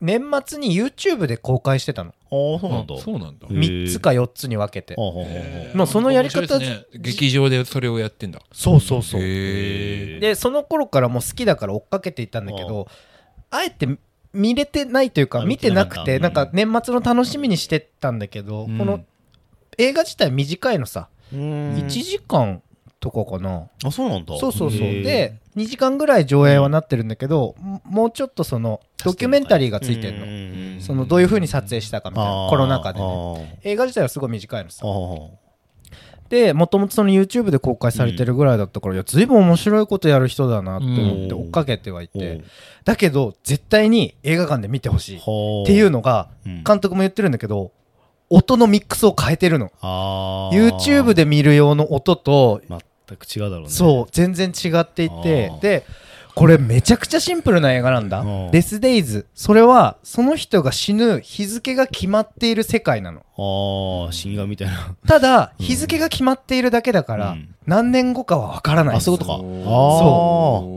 [0.00, 2.10] 年末に YouTube で公開してたの。
[2.10, 2.12] あ
[2.56, 2.98] あそうなんだ。
[2.98, 3.46] そうなんだ。
[3.48, 4.94] へえ3つか4つに分けて。
[4.94, 6.86] はあそのやり方ね。
[6.94, 8.40] 劇場でそれをやってんだ。
[8.52, 9.20] そうそうそう。
[9.20, 12.88] へえでその頃からもう好きだから追っかけていったんだけど
[13.50, 13.88] あえて
[14.32, 18.78] 見れてないというかあ見てなくてなんか年末の楽しみにしてたんだけど、うん。
[18.78, 19.04] この
[19.76, 21.74] 映画自体短いのさ、うーん。
[21.76, 22.62] 1時間
[23.00, 24.38] とかかな、あそうなんだ。
[24.38, 24.80] そうそうそう。
[24.80, 30.26] で2時間ぐらい上映はなってるんだけど、ももうちょっとそのドキュメンタリーがついてるの、
[30.76, 33.34] のそのどういう風に撮影したかみたいなコロナ禍でね。
[33.34, 34.84] ね映画自体はすごい短いのさ。
[36.30, 41.42] でもともとその YouTube で公開されてるぐらいだったから、いや随分面白いことやる人だなって思ってうん。
[41.46, 42.44] 追っかけてはいて、うん。
[42.84, 45.16] だけど絶対に映画館で見てほしい。
[45.18, 46.64] っはあていうのがうん。
[46.64, 47.72] 監督も言ってるんだけど
[48.30, 49.70] 音のミックスを変えてるの。
[50.52, 52.62] YouTube で見る用の音と
[53.10, 53.70] 全く違うだろうね。
[53.70, 55.84] そう全然違っていてで
[56.34, 58.20] これめちゃくちゃシンプルな映画なんだ。
[58.20, 58.50] うん。
[58.50, 63.20] デスデイズそれはその人が死ぬ日付が決まっている世界なの。
[63.36, 64.94] ああ死神みたいな。
[65.06, 67.54] ただ日付が決まっているだけだから、うん。
[67.66, 69.38] 何年後かは分からないあそういうことか。
[69.38, 70.70] そ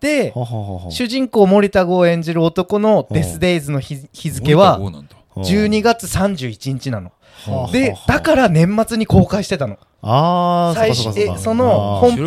[0.00, 0.90] ではははは。
[0.90, 5.16] 主人公森田剛を演じる男のデスデイズの日日付はそうなんだ。
[5.36, 7.12] 12月31日なの。
[7.46, 7.72] はあ。
[7.72, 12.26] でだから年末に公開してたのああ最初えその本本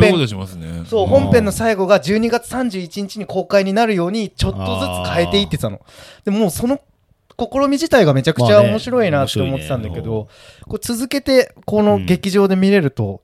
[0.56, 0.84] ね。
[0.88, 1.08] そううん。
[1.08, 4.64] 本編の最後が12月31日に公開になるようにちょっとず
[5.10, 5.80] つ変えていってたの。
[6.24, 6.80] でもうその
[7.38, 10.28] 試み自体がめちゃくちゃ面白いなって思ってたんだけ面ど、
[10.68, 13.22] これ続けてこの劇場で見れると、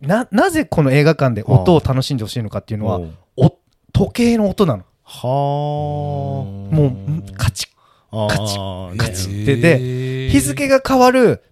[0.00, 3.00] ななぜこの映画館で音を楽しんでほしいのかっていうのは、
[3.36, 3.56] お
[3.92, 4.84] 時計の音なの。
[5.10, 7.68] はもうんカチッ
[8.10, 11.42] あカチッカチへでー日付が変わる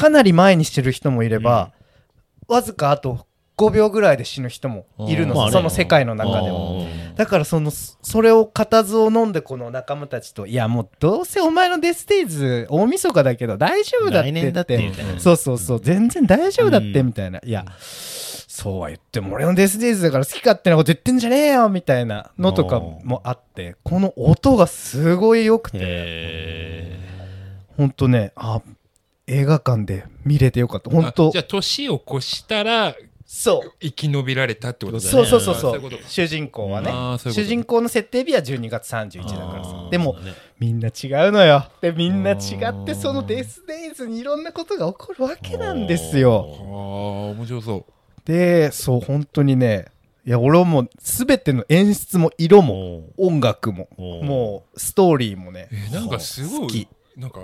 [0.00, 1.72] かなり前にしてる人もいれば、
[2.48, 3.26] わずかあと
[3.58, 6.86] 5秒ぐらいで死ぬ人もいるのその世界の中でも。
[7.16, 15.18] だからそのそれを固唾を飲んでこの仲間たちといやもうどうせお前のデステイズ大晦日だけど大丈夫だってって。
[15.18, 15.80] そうそうそう。
[15.80, 25.78] 全然大丈夫だってうんみたいな、いやそうは言っても俺のデステイズだから好き勝手なこと言ってんじゃねえよみたいなのとかもあってこの音がすごい良くて。
[25.82, 26.98] へ
[27.76, 28.62] ほんとねあ
[29.30, 30.90] 映画館で見れてよかった。
[30.90, 33.72] ほんとあじゃあ年を越したらそう。
[33.80, 35.28] 生き延びられたってことだよね。
[35.28, 35.40] そう。
[35.40, 35.90] そうそうそう。
[36.08, 36.90] 主人公はね。
[37.18, 39.88] 主人公の設定日は12月31だからさ。
[39.88, 40.34] でもね。
[40.58, 41.64] みんな違うのよ。
[41.80, 46.44] でみんな違ってそのデスデイズにいろんなことが起こるわけなんですよ。
[46.44, 46.66] ああ
[47.36, 47.92] 面白そう。
[48.24, 49.86] でそう本当にね
[50.26, 56.82] いや俺はもう全ての演出も色も音楽ももうストーリーもねえなんかすご好き。
[56.82, 57.40] いなんか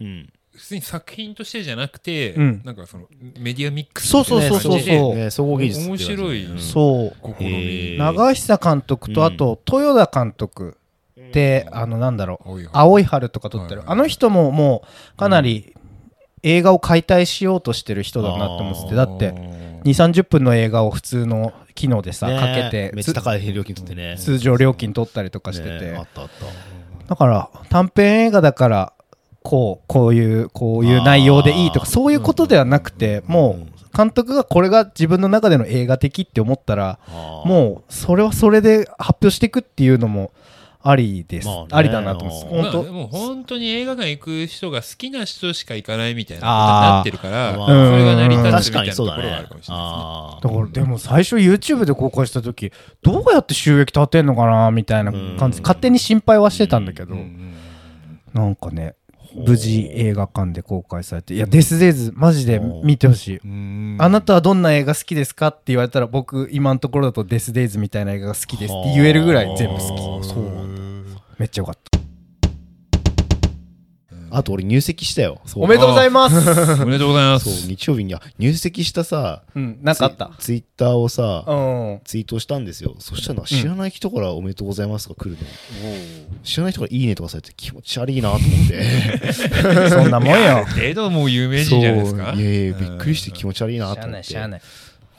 [0.00, 2.62] うん普通に作品としてじゃなくて、うん。
[2.64, 3.06] なんかその
[3.38, 6.44] メディアミックスそうそうそうそうみたいな感じでね総合技術って面白い。
[6.44, 6.58] うん。
[6.58, 7.34] そう。
[7.38, 10.76] 試み、長久監督とうんあと豊田監督
[11.18, 12.48] ってあのなんだろう。
[12.48, 14.82] 青い青い春とか撮ってる、はいあの人もも
[15.14, 15.74] うかなり
[16.42, 24.16] 映画を解体しようとしてる人だなって思っててだって2 3 0分の映画を普通の機能でさ、ねかけてめっちゃ高い料金取ってね。
[24.18, 27.04] つ通常料金取ったりとかしてて、ねあったあった。
[27.06, 28.92] だから短編映画だから
[29.48, 36.98] こうこういうこういう内容でいいとかそういうことではなくて、もう監督がこれが自分の中での映画的って思ったら
[37.46, 40.32] もうそれはそれで発表していくっていうのも
[40.82, 42.44] ありです、まありだなと思います。
[42.44, 55.60] あー本当、まあでも本当に映画館行く人が好きな人しか行かないみたいなことになってるからまあそれが成り立確つみたいなとかにそうだねころがあるかもしれないあだからでも最初 YouTube で公開した時どうやって収益立てんのかなみたいな感じ。
[55.60, 55.62] うん。
[55.62, 57.16] 勝手に心配はしてたんだけど、
[58.34, 58.94] なんかね
[59.34, 61.34] 無事映画館で公開されて。
[61.34, 63.40] いやデスデイズマジで見てほしい。
[63.98, 70.44] あなたはどんな映画好きですかって言われたら僕今のところだとデスデイズみたいな映画が好きですって言えるぐらい全部好あーそう
[71.38, 71.98] めっちゃよかった
[74.30, 75.40] あと俺入籍したよ。
[75.54, 76.36] おめでとうございます。
[76.82, 77.66] おめでとうございまそうす。
[77.66, 80.30] 日曜日にあ入籍したさうんなんかあった。
[80.38, 82.00] ツイッターをさうん。
[82.04, 82.94] ツイートしたんですよ。
[82.98, 85.38] そしたら知らない人からおめでとうございますが来るの、
[86.44, 89.32] 知らない人からいいねとかされて気持ち悪いなと思って。
[89.90, 90.64] そんなもんよ。
[90.64, 92.32] 程度もう有名人じゃないですか。
[92.32, 92.42] そう。
[92.42, 94.12] いやいやびっくりして気持ち悪いなと思って。
[94.12, 94.60] ないしゃあない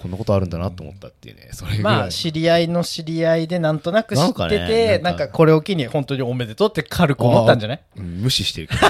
[0.02, 7.82] こんなことあるんだなと思ったっていうねそれぐらい、まあ知り合いの知り合いでなんとなく知ってなんかねてなんんかこれを機に本当におめでとうって軽く思ったんじゃない？
[7.98, 8.82] うん無視してるけど。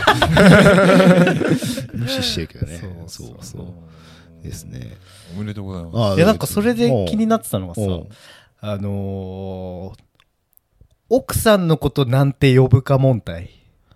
[1.94, 2.80] 無視してるけどね。
[3.08, 4.98] そうそうですね。
[5.36, 6.12] おめでとうございます。
[6.14, 8.08] あいやなんかそれで気になってたのがさうん。
[8.62, 10.00] あのー
[11.12, 13.50] 奥さんのことなんて呼ぶか問題。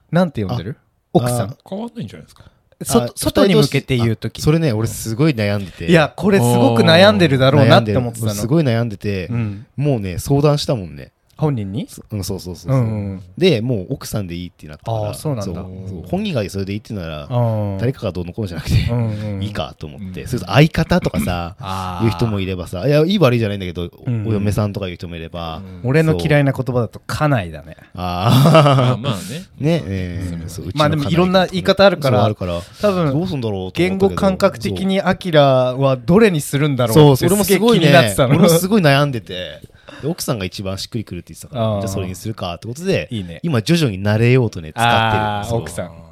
[0.10, 0.78] なんて呼んでる？
[1.14, 1.56] 奥さん。
[1.70, 2.46] 変わんないんじゃないですか。
[2.82, 4.42] 外に向けて言う時。
[4.42, 5.86] それね俺すごい悩んでて。
[5.90, 8.34] いやこれすごく悩んでるだろうなって思ってたの。
[8.34, 9.66] すごい悩んでて、うん。
[9.76, 11.12] もうね相談したもんね
[11.44, 11.88] 本人に？
[11.88, 13.24] そうんそうそうそうそう、うんうん。
[13.38, 15.62] でもう奥さんでいいってなったからそうなんだ。
[15.62, 17.78] そう本人がそれでいいって言うならうん。
[17.78, 20.28] 誰かがどうのこうのじゃなくて、うんうんいいかと思って、うん。
[20.28, 22.06] それと相方とかさ あー。
[22.06, 24.28] いう人もいればさいやいい悪いじゃないんだけど、おうん。
[24.28, 27.76] お嫁さんとかいう人もいれば、俺の嫌いな言葉だと家内だね。
[27.96, 29.46] ああまあまあね。
[29.60, 29.84] ね。
[29.86, 32.62] えーそううちのまあでもいろんな言い方あるからそうあるから。
[32.82, 34.10] 多分どうすんだろう言ど。
[34.10, 38.34] 語感覚的にアキラはどれにするんだろうそうってそれもすごい気になってたの。
[38.34, 39.34] ね俺もすごい悩んでて。
[39.34, 39.62] で
[40.08, 43.40] 奥さんが一番しっくりくるって言ってたからじゃあそれにするかってことでいいね。
[43.44, 46.04] 今徐々に慣れようとね使ってる奥さん。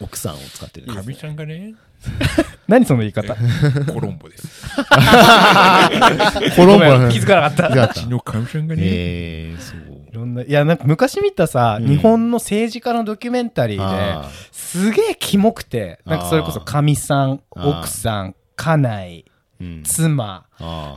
[0.00, 1.74] 奥さんを使ってるんですかみちゃんがね、
[2.66, 3.34] 何その言い方？
[3.92, 4.66] コロンボです。
[6.56, 7.90] コロンボ気づかなかった。
[7.90, 9.80] うちのかみちゃんがたね、えー、そう。
[10.10, 11.86] いろんないやなんか昔見たさ、うん。
[11.86, 19.82] 日本の政治家のドキュメンタリーであすげえキモくてなんかそれこそかみさん奥さん家内ーうん。
[19.84, 20.46] 妻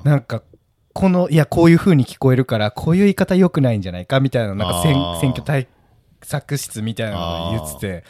[0.04, 0.42] なんか
[0.94, 5.68] このいやこういう風に聞こえるからこういう言い方良くないんじゃないかみたいななんか選挙対
[6.22, 8.04] 策室みたいなのを言ってて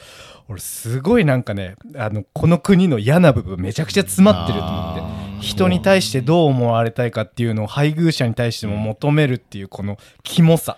[0.49, 4.91] 俺すごいなんかねあのこの国の嫌な部分めちゃくちゃ詰まってると思
[5.37, 10.77] って人に対してどう思われたいかっていうのを配偶者に対しても求めるっていうこのキモさ。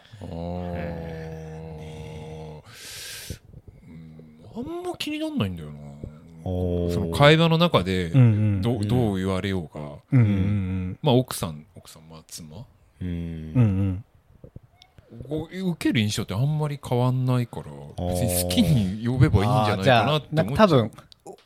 [4.57, 5.84] あんま気になんないんだよな。
[6.45, 8.23] その会話の中でうんう
[8.57, 8.61] ん。
[8.61, 9.79] どうどう言われようか、
[10.11, 10.99] うんうん。
[11.01, 12.57] まあ奥さん奥さんまあ妻。
[12.57, 12.65] う
[13.01, 14.03] うんうん。
[15.71, 18.09] 受ける印象ってあんまり変わんないからー。
[18.09, 20.91] 別に好きに呼べばいいんじゃないかなってあーじゃあ思なんっちゃうか多分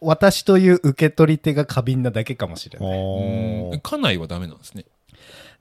[0.01, 2.89] 私という受け取り手が過敏なだけかもしれない。
[2.91, 3.79] おうん。
[3.79, 4.85] 家内はダメなんですね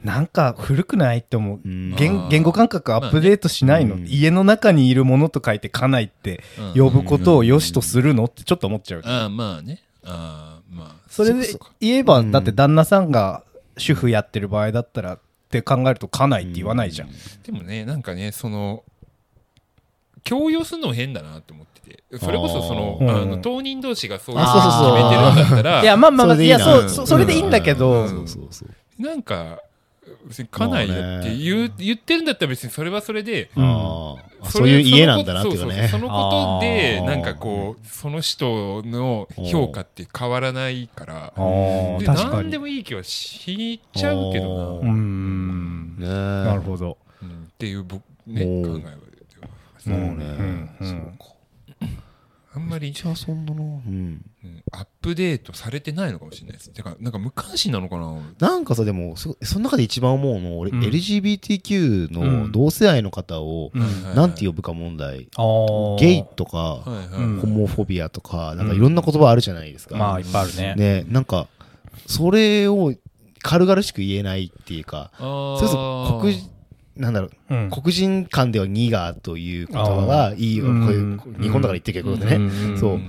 [0.02, 1.60] なんか古くないって思う。
[1.64, 1.94] うん。
[1.96, 4.08] 言言語感覚アップデートしないの、まあね。
[4.10, 6.44] 家の中にいるものと書いて家内って
[6.76, 9.82] 呼ぶことを良しとするのってちょっと思っちゃう、ああまあね。
[10.04, 11.10] ああまあ。
[11.10, 11.46] それで
[11.80, 13.42] 言えばうんだって旦那さんが
[13.76, 17.08] 主婦やってる場合だったらって考えると家内って言わないじゃん、
[17.42, 18.84] でもねなんかねその
[20.22, 22.04] 強要するのも変だなって思ってて。
[22.20, 26.56] それこそそのあの当人同士がそういうあそうそうそう決めてるんだったらいやまあまあまあそれでいいな。
[26.56, 28.08] いやそううんそそれでいいんだけど、うん。
[28.08, 29.02] そうそうそう。
[29.02, 29.60] なんか
[30.26, 33.64] 別に家内だって言う、言ってるんだったら別にそれはそれで、うん。
[33.64, 35.72] それそういう家なんだなっていうかね。
[35.72, 41.32] そうそうそのことでなんかこうその人の評価って変わらないから。
[41.98, 42.32] で確かに。
[42.32, 45.96] 何でもいい気はしちゃうけどあうーん。
[45.98, 46.98] ねなるほど。
[47.22, 47.44] な、うん。
[47.44, 48.98] っていう僕ね考えは
[49.78, 50.70] そうね、うん。
[50.80, 50.88] うん。
[50.88, 51.38] そうか。
[52.54, 53.54] あんまり、じゃあそんな。
[53.54, 56.70] のうんうんアップデートされてないのかもしれないです。
[56.70, 58.20] てかなんか無関心なのかな？
[58.38, 60.80] なんかさでもそその中で一番思うの俺、うん。
[60.80, 62.44] LGBTQ うん。
[62.44, 63.70] の同性愛の方を
[64.14, 65.28] なんて呼ぶか問題、
[65.98, 70.74] ゲイとか、はいはい、うんホモフォビアとかなんかいろんな言葉あるじゃないですか、まあいっぱいあるね。
[70.76, 71.48] ねなんか
[72.06, 72.94] それを
[73.40, 76.50] 軽々しく言えないっていうかそれこそ黒人
[76.96, 77.70] なんだろううん。
[77.70, 80.64] 黒人間ではニガーという言葉がいいよ。
[80.66, 82.78] こううんいう日本だから言ってるけどね、うん。
[82.78, 83.00] そう。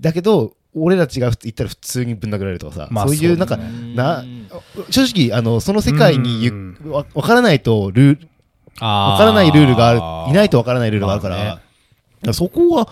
[0.00, 4.24] だけど俺たちが言ったら普通にぶん殴られるとかさ、まあそういうなんかな
[4.90, 6.54] 正直あのその世界にゆう
[6.88, 6.90] ん。
[6.90, 8.28] わ分からないとルール
[8.74, 11.60] 分からないルールがあるいないと分からないルールがあるから,、まあね。
[12.22, 12.88] らそこは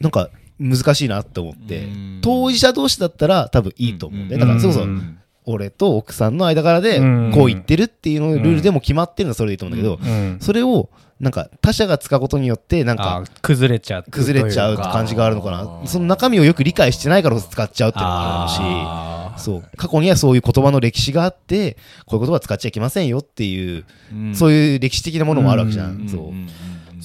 [0.00, 2.18] なんか難しいなって思ってうん。
[2.22, 4.24] 当事者同士だったら多分いいと思う。
[4.24, 4.88] んで、だからそれこそう。
[4.88, 5.18] ん。
[5.46, 7.30] 俺と奥さんの間柄でうん。
[7.32, 10.38] こう言ってるっていうのルールでも決まってるのはそれでいいと思うんだけど、うん。
[10.40, 15.64] それをなんか他者が使うことによってなんか崩れちゃう崩れちゃう感じがあるのかあな。
[15.64, 19.64] ーその中身をよく理解してないから使っちゃうっていうのがあるしそう。
[19.76, 24.34] 過去にはそういう言葉の歴史があってこういう言葉使っちゃいけませんよっていう、うん。
[24.34, 26.48] そういう歴史的なものもあるわけじゃん、うんそううん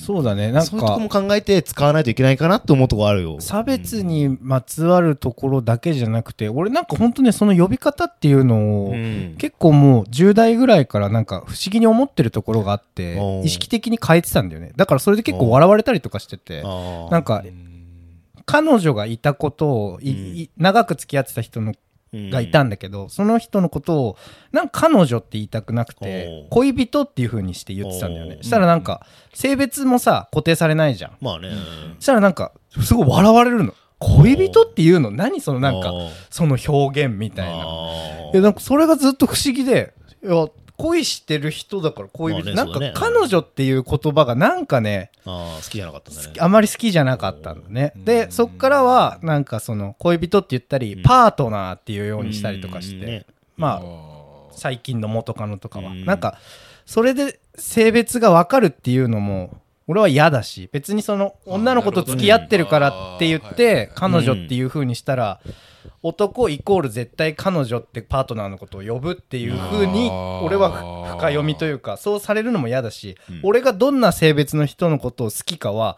[0.06, 0.52] そうだね。
[0.52, 3.42] なんそういうとこかも考えて使わないといけないかなって思うとこあるよ。
[3.42, 9.36] 差別にまつわるところだけじゃなくて俺なんか本当ねその呼び方っていうのを、うん。
[9.40, 14.74] 結構もう10代ぐらいからなんか不思議に思ってるところがあって意識的に変えてたんだよね。
[14.76, 17.44] だからそれで結構笑われたりとかしててなんか
[18.46, 20.18] 彼女がいたことをいうん。
[20.38, 21.76] い長く付き合ってた人のうん
[22.32, 24.18] がいたんだけど、その人のことを
[24.52, 28.40] なんか彼女って言いたくなくて恋人っていう風にして言ってたんだよね。
[28.42, 31.18] したらなんか性別もさ固定されないじゃん。
[31.22, 31.52] まあね、
[32.00, 32.52] したらなんか
[32.82, 33.74] すごい笑われるの。
[34.00, 35.10] 恋人っていうの？
[35.10, 35.94] 何そのなんか
[36.30, 37.64] その表現みたいな。
[37.64, 38.34] あー。
[38.34, 39.94] いやなんかそれがずっと不思議で
[40.24, 40.48] いや
[40.78, 46.34] 恋してる人だから恋人、まあねなんか彼女っていう言葉がなんかねあー好きじゃなかったんだね。
[46.40, 47.94] あまり好きじゃなかったんだね。
[47.96, 51.04] でそっからはなんかその恋人って言ったり、うん。
[51.04, 53.26] パートナーっていうようにしたりとかして、
[53.58, 53.82] まああ
[54.52, 56.06] 最近の元カノとかは、うん。
[56.06, 56.40] なんか
[56.86, 59.58] それで性別が分かるっていうのも
[59.88, 65.40] 俺は嫌だし別にその女の子と付き合ってるからって言って彼女っていう風にしたら
[66.04, 70.42] 男イコール絶対彼女ってパートナーのことを呼ぶっていう風にあー。
[70.42, 73.40] 俺はふ深読みというかそうされるのも嫌だし、うん。
[73.44, 75.98] 俺がどんな性別の人のことを好きかは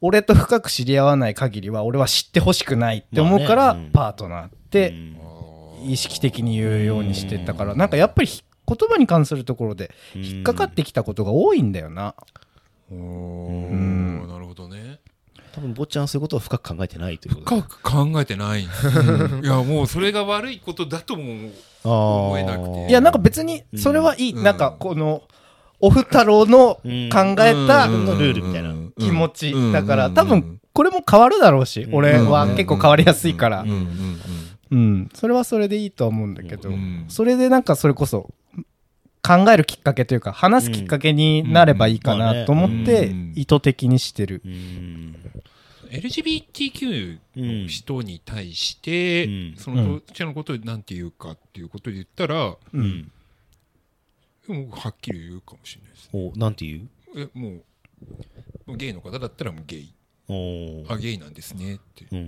[0.00, 5.24] 俺と深く知り合わない限りは俺は知ってほしくないって思うから、パートナーってうん。
[5.86, 12.14] 意識的に言うようにしてたからなんかやっぱりひ言葉に関するところで引っかかってきたことが多いんだよな。
[12.90, 14.22] おん。
[14.24, 15.00] ーなるほどね
[15.54, 17.82] 多分坊ちゃんはそういうことを深く考えてないということ深く
[18.12, 18.64] 考えてない。
[18.64, 18.88] んです
[19.42, 21.22] いやもうそれが悪いことだとも
[21.84, 22.88] 思思えなくて。
[22.88, 24.42] いやなんか別にそれはいい、うん。
[24.42, 25.22] なんかこの
[25.80, 27.08] オフ太郎の考え
[27.68, 28.06] たうん。
[28.06, 29.72] ルールみたいな気持ち、うん。
[29.72, 30.14] だからうん。
[30.14, 31.94] 多分これも変わるだろうし、うん。
[31.94, 33.70] 俺は結構変わりやすいから、うん。
[33.70, 33.76] うん。
[33.76, 34.18] うん。
[34.70, 37.04] うん、それはそれでいいとは思うんだけど、うん。
[37.08, 38.30] それでなんかそれこそ
[39.26, 43.32] 考えるきっかけというか話すきっかけになればいいかなと思ってうん。
[43.34, 44.42] 意図的にしてる。
[44.44, 45.16] うん、
[45.88, 49.54] LGBTQ の人に対して、うん。
[49.56, 53.10] そのどっちらのことを何て言うかっていうことで言ったら、うん。
[54.46, 57.20] もうはっきり言うかもしれないですおなんて言う？
[57.34, 57.52] えもう
[58.66, 59.94] もうゲイの方だったらもうゲイ。
[60.26, 62.06] おあゲイなんですねって。
[62.10, 62.20] うんう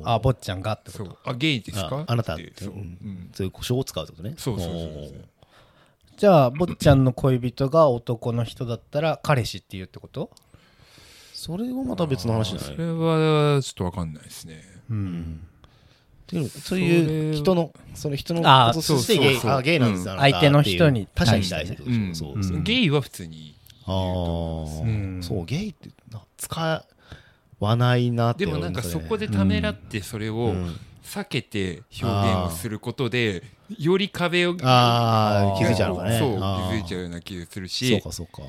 [0.00, 1.04] ん、おあ坊ちゃんがってこと？
[1.04, 1.18] そう。
[1.24, 2.04] あゲイですか？
[2.06, 2.76] ああなたってそう、う。
[2.76, 2.82] うん。
[2.82, 3.30] ん。
[3.32, 4.34] そういう故障を使うってことね。
[4.38, 5.28] そうそうそうそう
[6.16, 10.30] じゃあ坊ちゃんの恋人が男の人だったら彼氏って言うってこと？
[11.32, 12.76] それはまた別の話じゃない？
[12.76, 14.62] それはちょっとわかんないですね。
[14.90, 15.40] うん。
[16.24, 19.50] っていうのそういう人のその人のあーこととしてゲイそうそうそう。
[19.58, 20.10] あゲイなんですうん。
[20.10, 21.26] あなた相手の人にっていう。
[21.26, 21.74] 他者に対して。
[21.74, 22.38] ってことうんそうう。
[22.38, 23.56] んゲイは普通に
[23.86, 23.94] ああ、
[24.82, 25.20] うん。
[25.22, 26.84] そうゲイってな使
[27.60, 33.42] わないなってでもなんかそこでためらってそれをうん避けて表現をすることで
[33.78, 36.18] より壁をああ気づいちゃうのかね。
[36.18, 37.90] そう気づいちゃうような気がするし。
[37.90, 38.42] そうかそうか。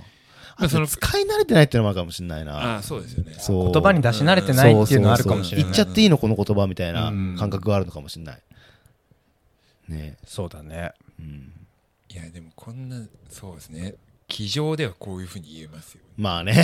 [0.58, 2.76] まあその使い慣れてないっていうのもあるかもしれないな。
[2.76, 3.36] ああそうですよね。
[3.38, 3.72] そう。
[3.72, 5.64] 言葉に出し慣れてないっていうのはあるかもしれない。
[5.66, 7.36] 言っちゃっていいのこの言葉みたいなうん。
[7.38, 8.40] 感覚があるのかもしれない。
[9.90, 10.18] ね。
[10.26, 10.94] そうだね。
[11.20, 11.52] うん。
[12.10, 13.96] いやでもこんなそうですね。
[14.28, 16.54] 机上ではこういうふうに言えますよまあね。
[16.54, 16.62] って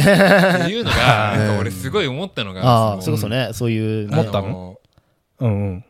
[0.71, 3.51] いうのが俺すごい思ったのがああそれこそね。
[3.53, 4.13] そういうね。
[4.17, 4.79] 思ったの
[5.41, 5.85] うんうん。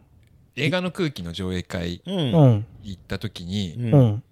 [0.56, 2.18] 映画の空気の上映会ううん。
[2.58, 3.94] ん行った時に、うん。
[3.94, 4.24] うん。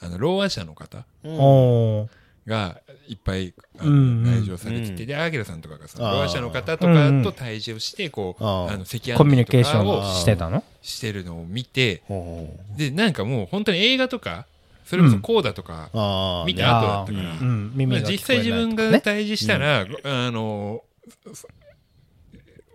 [0.00, 1.38] あのろう者の方うん。
[1.38, 2.08] おー
[2.46, 4.24] がいっぱいあうんうん。
[4.24, 10.64] の来場されてて、うんでアキラさんとかがそのあーろう者の方とかと対峙をしてこう、あーあの赤コミュニケーショとかをンしてたの？
[10.80, 14.46] してるのを見てほうでなんかもう本当に映画とか
[14.86, 16.62] それこそこうだとか、ああ見ね。
[16.62, 17.72] た後だったから、うん。
[17.76, 20.82] 耳が聞こえないまあ実際自分がね対峙したら、あの
[21.32, 21.46] そ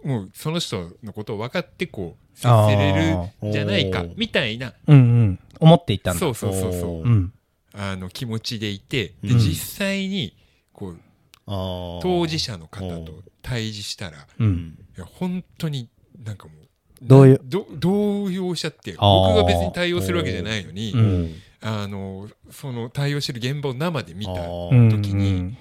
[0.05, 2.93] もうその人のことを分かってこう接せれ
[3.41, 4.73] るんじゃないかみたいな。
[4.87, 5.39] うんうん。
[5.59, 7.01] 思っていたんだそうそうそうそう。
[7.01, 7.33] うん。
[7.73, 9.39] あの気持ちでいてでうん。
[9.39, 10.37] 実際に
[10.71, 10.99] こう
[11.47, 14.77] 当事者の方と対峙したらいうん。
[14.95, 15.89] や本当に
[16.23, 16.57] なんかもう
[17.01, 17.41] どういう？
[17.43, 19.01] ど動揺しちゃって僕
[19.35, 21.33] が別に対応するわけじゃないのに、うん。
[21.61, 25.57] あのその対応してる現場を生で見た時に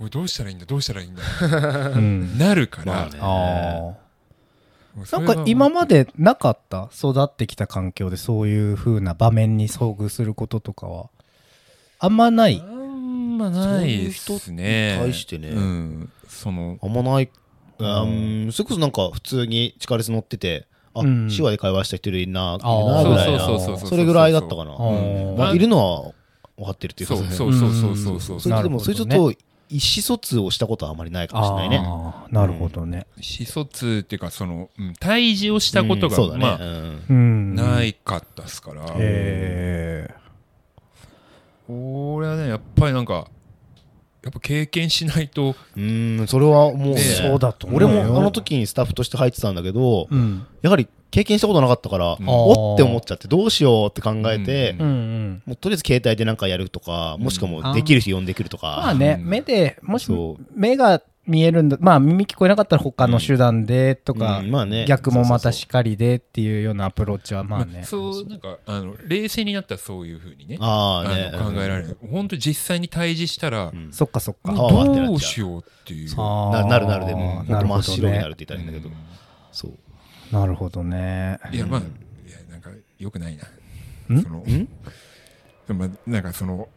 [0.00, 1.22] おいどうしたらいいんだどうしたらいいんだ。
[1.90, 2.38] うん。
[2.38, 4.06] なるから、まあ
[5.12, 6.88] なんか今までなかった？
[6.94, 11.10] 育ってきた環境でそういう風な場面に遭遇することとかは。
[11.98, 12.62] あんまない？
[12.62, 14.96] あんまないですね。
[14.98, 15.48] そういう人に対してね。
[15.48, 17.30] うん、その、あんまない。
[17.78, 18.48] うん。
[18.52, 21.30] それこそなんか普通に地下鉄乗っててあうん。
[21.34, 23.38] 手話で会話した人いるないるなぐらいな
[23.78, 24.72] それぐらいだったかな。
[24.72, 25.36] うん。
[25.36, 26.12] まあいるのは
[26.56, 27.16] 分かってるっていうか。
[27.16, 28.90] そうそうそうそうそうそうそれとでもそ
[29.68, 31.82] 意思疎通をしたことはあまりないかもしれないね。
[32.30, 33.06] なるほどね。
[33.16, 36.44] 意思疎通っていうか、その、うん対峙をしたことが、うんそうだね。
[36.44, 37.02] まあ、うん。
[37.08, 40.14] うんないかったっすから、へえ
[41.68, 43.28] 俺はね、やっぱりなんか、
[44.22, 50.46] やっぱ経験しないと、うんそれはもうそうだと思う俺よもあの時にスタッフとして入ってたんだけどうん。
[50.62, 52.28] やはり経験したことなかったからうん。
[52.28, 55.42] おって思っちゃってどうしようって考えてうんうんうん。
[55.46, 58.66] もうとりあえず携帯でなんかやるとかもしくはもうできる人呼んでくるとか。
[58.66, 59.26] まあねうん。
[59.26, 60.12] 目でもし
[60.54, 64.50] 目が見えるんだまあ耳聞こえなかったら他の手段でとかうん。
[64.50, 64.84] まあね。
[64.86, 67.84] 逆もまたしかりでっていうようなアプローチはまあね。
[67.84, 71.30] そう、なんか、あの、冷静になったらそういうふうにね、ああね。
[71.32, 71.96] あの考えられる。
[72.10, 73.88] 本当に実際に対峙したら、うん。
[73.90, 74.52] そっかそっか。
[74.52, 76.14] どうしようっていう。
[76.14, 78.94] ななるなるでもな真っ白になるって言ったらいいんだけど。
[79.56, 79.72] そう
[80.32, 81.38] なるほどね。
[81.52, 81.84] いやまあい
[82.30, 83.38] やなんかよくないん？
[83.38, 84.68] なそのん？
[85.68, 86.68] まあなんかその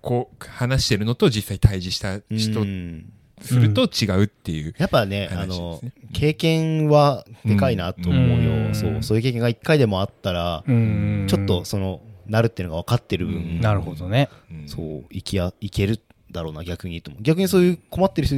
[0.00, 3.12] こう話してるのと実際対峙した人うん。
[3.40, 5.80] すると違うっていう、やっぱね、あ話の
[6.12, 8.74] 経験はでかいなと思うよ、うん。
[8.74, 11.26] そうそういう経験が一回でもあったら、うん。
[11.28, 13.60] ちょっとそのなるっていうのが分かってる分、うん。
[13.60, 14.30] なるほどね。
[14.50, 14.68] うん。
[14.68, 16.00] そういきやいける
[16.30, 18.36] だろうな逆にと思う逆にそういう困ってる人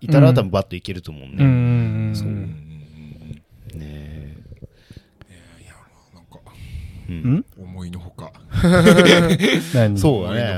[0.00, 0.34] いたら、うん。
[0.34, 2.36] 多分バッといけると思うね、うんそううんう
[3.76, 4.34] んねえ
[5.62, 5.72] いや
[6.12, 6.40] なんか
[7.08, 7.34] うん。
[7.36, 7.44] ん？
[7.58, 8.32] 思いのほか。
[9.74, 9.98] 何？
[9.98, 10.54] そうだね。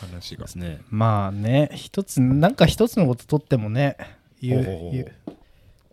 [0.00, 0.40] 話が。
[0.40, 0.80] ーですね。
[0.90, 3.96] まあね一つなんか一つのこと取ってもね
[4.40, 5.12] 言う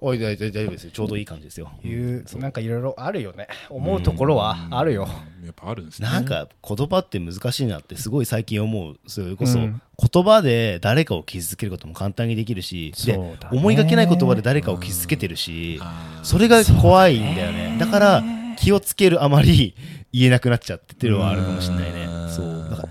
[0.02, 0.92] おい大丈夫大丈夫ですよ。
[0.92, 1.72] ちょうどいい感じですよ。
[1.84, 3.48] 言うなんかいろいろあるよね。
[3.70, 5.08] 思うところはあるよ。
[5.40, 5.46] うん。
[5.46, 6.08] やっぱあるんですね。
[6.08, 9.00] なんか言葉って難しいなってすごい最近思う。
[9.08, 9.82] それこそうん。
[9.98, 13.18] 言葉で誰かを傷つけることも簡単にできるし、で
[13.52, 15.82] 思いがけない言葉で誰かを傷つけてるし、
[16.22, 17.78] それが怖いんだよね。
[17.80, 18.24] だから
[18.58, 19.76] 気をつけるあまり
[20.12, 22.06] 言えなくなっちゃってっていうのはあるかもしれないね。
[22.06, 22.30] うん。
[22.30, 22.68] そう。
[22.70, 22.90] だから、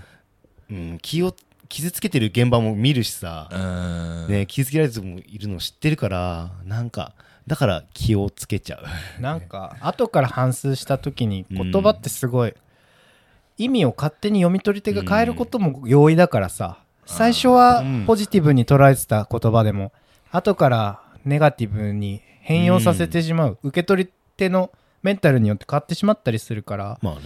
[0.71, 1.35] うん、気を
[1.69, 4.33] 傷つけてる現場も見るしさ、うん。
[4.33, 7.13] ね、傷つけられてる人もいるの知ってるからなんか
[7.47, 9.21] だから気をつけちゃう。
[9.21, 12.53] なんか後から反芻した時に言葉ってすごい
[13.57, 16.79] 意味を勝手に読み取り手が変えることも容易だからさ。
[17.07, 19.91] 最初はポジティブに捉えてた言葉でも
[20.31, 23.59] 後からネガティブに変容させてしまう。
[23.61, 24.71] 受け取り手の
[25.05, 27.21] メンタルによって変わってしまったりするからまあね。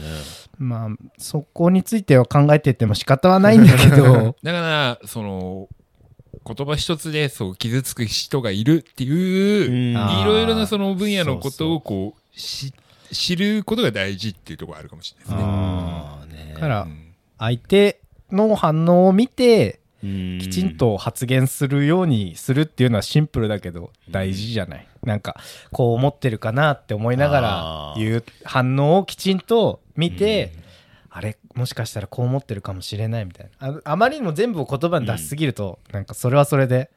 [0.57, 4.35] まあそこについては考えてても仕方はないんだけど。
[4.43, 5.69] だからその
[6.45, 12.73] 言葉一つでそう傷つく人がいるっていう、いろいろなその分野のことをこうし
[13.11, 16.45] 知ることが大事っていうところあるかもしれないですね。
[16.47, 16.53] ね。
[16.55, 17.05] だからうん
[17.37, 18.01] 相手
[18.31, 24.87] の反応を見てうんきちんと発言するようにするっていうのはシンプルだけど大事じゃない？
[25.03, 25.35] なんか
[25.71, 30.53] こう思ってるかなって思いながら言う反応をきちんと見て
[31.09, 31.37] あれ？
[31.53, 33.69] もしかしたらこう思ってるかもしれないみたいな。
[33.69, 36.89] ああまりにも全部を言葉に出しすぎるとなんかそれはそれで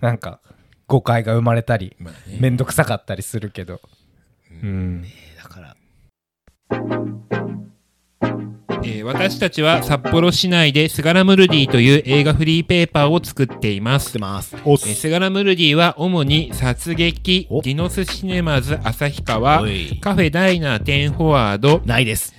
[0.00, 0.40] なんか
[0.88, 2.56] 誤解が生まれたりまあね。
[2.56, 3.80] くさかったりするけど。
[4.62, 5.04] うん。
[5.40, 5.76] だから。
[6.72, 14.18] えー私たちは札幌市内でスガラムルディという映画フリーペーパーを作っています。
[14.18, 14.56] ます。
[14.56, 17.62] えースガラムルディは主に殺撃、お。
[17.62, 19.58] ディノスシネマズ旭川
[20.00, 22.34] カフェダイナーテンフォワード、ないです。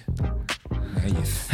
[0.96, 1.50] ないです。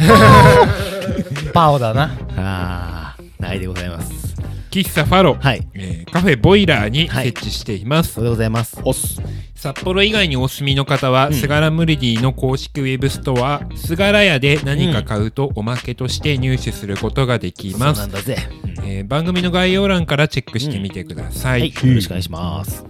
[1.52, 2.16] パオだな。
[2.36, 4.39] あーないでございます
[4.70, 8.14] 喫茶ファロ、はいえーカフェボイラーにはい設置しています。
[8.14, 8.76] そうでございます
[9.54, 18.00] 札幌以外にお住みの方は、スガラムルディの公式ウェブストア、スガラ屋で何か買うとおまけとして入手することができます。
[18.00, 18.38] そうなんだぜ、
[18.82, 21.60] えー番組の概要欄からチェックしてみてください。
[21.60, 22.86] はい、よろしくお願いします。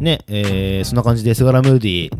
[0.00, 2.10] ね、えー、そんな感じで、スガラムーディ、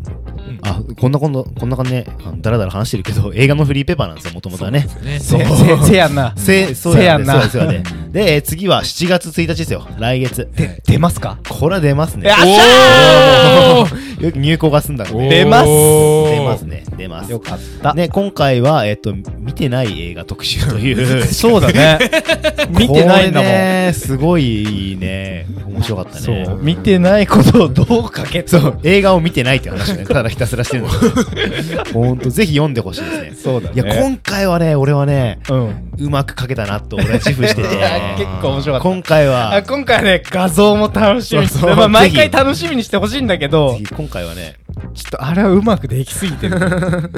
[0.63, 4.87] あ、こんなこんな、こんな感じね、あのだらだら話してるけど、映画のフリーペーパーなんですよ、もともとはね。
[5.19, 7.25] せせせやんなせ、そうやね。
[7.25, 7.83] せやんなそうですよね。
[8.11, 10.49] で、えー次は7月1日ですよ、来月。
[10.55, 11.37] で出ますか？
[11.47, 12.27] これは出ますね。
[12.27, 15.29] よっしゃおーよく入稿が済んだんで。
[15.29, 15.67] 出ます。
[15.67, 17.31] 出ますね、出ます。
[17.31, 17.93] よかった。
[17.93, 21.23] ね、今回は、えっと、見てない映画特集という。
[21.27, 21.99] そうだね。
[22.69, 23.49] 見てないんだもん。
[23.49, 26.19] ね、すごいね、面白かったね。
[26.19, 26.59] そう。
[26.61, 33.33] 見てないことをどうかけとそう、映画を見てないって話ね、ただひたすらしてるんですけど、ほんと、ぜひ読んでほしいですね。
[33.41, 35.89] そうだいや、今回はね、俺はね、うん。
[35.99, 37.67] うまく書けたなと、俺は自負してて。
[37.75, 38.89] いや結構面白かった。
[38.89, 41.41] 今回は、あ今回はね画像も楽しみ。
[41.41, 41.75] にしてそう。
[41.75, 43.77] まあ、毎回楽しみにしてほしいんだけど。
[43.97, 44.57] 今回はね、
[44.93, 46.59] ちょっとあれはうまくできすぎてる。
[46.59, 47.09] ちょっ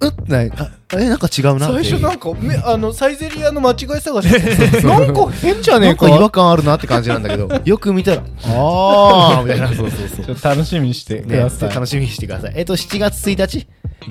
[0.00, 1.66] と、うっね、あえ、なんか違うな。
[1.66, 4.26] 最初なんかめあのサイゼリアの間違い探し。
[4.84, 6.08] なんか変じゃねえか。
[6.08, 9.42] なんか違和感あるなって感じなんだけど、 よく見たら、あー。
[9.42, 10.24] みたいな、そうそうそう。
[10.24, 12.52] ちょっと楽しみにしてくね、ださい、楽しみにしてください。
[12.56, 13.66] えっと、7月1日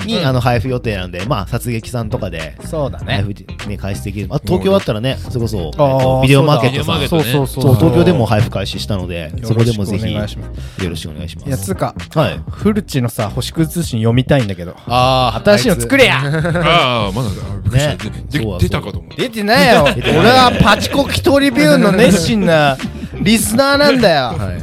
[0.06, 4.28] に、あの配布予定なんで、まあ、殺撃さんとかで、そうだ配ね布ね、開始できる。
[4.32, 7.26] あ東京だったらね、それこそ、えっとビデオマーケットさん、そうだ。
[7.26, 10.90] そうそうそう、東京でも配布開始したので、そこでもぜひ、よよろしくお願いします。
[10.94, 11.48] ろしくお願いします。
[11.48, 12.40] いやつうかはい。
[12.50, 14.76] フルチのさ星屑通信読みたいんだけど。
[14.88, 16.22] あ新しいの作れや
[16.74, 17.30] ああ、まだ
[17.78, 17.98] ね
[18.60, 19.18] 出たかと思った。
[19.18, 22.78] 出てないよ俺はパチコキトリビューの熱心な
[23.22, 24.58] リスナーなんだよはいはい。
[24.58, 24.60] ね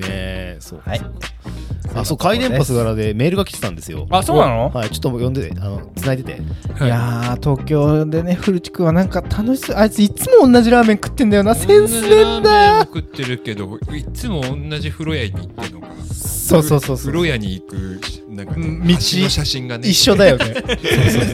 [0.00, 0.80] え、そう。
[0.84, 1.00] はい
[1.94, 4.06] あ、そう、回電波すがらでメールが来てたんですよ。
[4.10, 4.70] あそうなの？
[4.74, 6.42] はい、ちょっと読んで、あの、繋いでて。
[6.84, 15.94] いやー東京でね古地君はなんか楽しそうあいついつも同じラーメン食ってんだよなセンスねえんだよ食ってるけど、いつも同じ風呂屋に行ってるのかな。
[16.12, 18.00] そうそうそうそう風呂屋に行く、
[18.36, 19.88] なんかね、うん道橋の写真がね。
[19.88, 20.54] 一緒だよね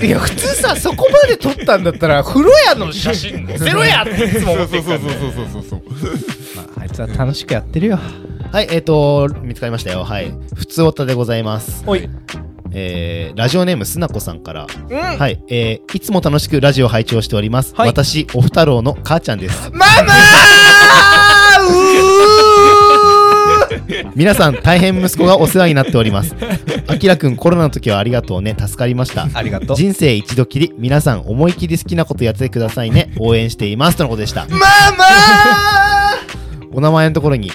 [0.02, 5.82] いや普通さそこまで撮ったんだったら風呂屋の写真載せろやっていつも思ってるから、ねそうそうそうそうそうそう。
[6.56, 7.98] まああいつは楽しくやってるよ
[8.52, 10.04] はい、えっ、と、見つかりましたよ。
[10.04, 10.30] はい。
[10.54, 11.84] 普通おたでございます。
[11.86, 12.06] おい。
[12.74, 14.66] えー、ラジオネームすなこさんから。
[14.90, 14.98] うん。
[14.98, 17.74] はい、えー、いつも楽しくラジオ拝聴しております。
[17.74, 19.70] はい私、おふたろうの母ちゃんです。
[19.70, 20.02] ママー
[23.71, 23.71] う
[24.14, 26.34] 皆さん、大変息子がお世話になっております。
[26.86, 28.54] あきらくん、コロナの時はありがとうね。
[28.58, 29.28] 助かりました。
[29.32, 29.76] ありがとう。
[29.76, 33.12] 人生一度きり、皆さん思い切り好きなことやってくださいね。
[33.18, 33.96] 応援しています。
[33.96, 34.46] とのことでした。
[34.50, 35.04] ママ
[36.72, 37.52] お名前のところに、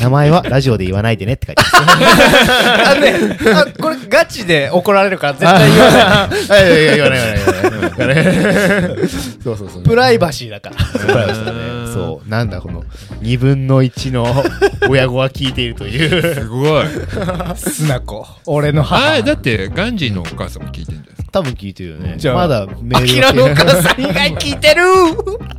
[0.00, 6.46] 名前はラジオで言わないでねって書いてあ のね、あ、これガチで怒られるから絶対言わない。
[6.46, 9.08] いやいや言わない言わない言わない言わない。
[9.42, 9.82] そうそうそう。
[9.82, 10.76] プライバシーだから。
[10.98, 11.58] プライバシーだね。
[11.92, 12.28] そう。
[12.28, 12.84] なんだこの、
[13.22, 14.44] 2分の1の
[14.88, 16.34] 親子が聞いているという。
[16.34, 16.84] すごい。
[17.56, 18.26] すなこ。
[18.46, 19.22] 俺のあ母あ、。
[19.22, 21.28] だって、ガンジーのお母さんも聞いてるんじゃないですか。
[21.32, 22.14] 多分聞いてるよね。
[22.18, 24.82] じゃあまだメアールキラのお母さん以外聞いてる？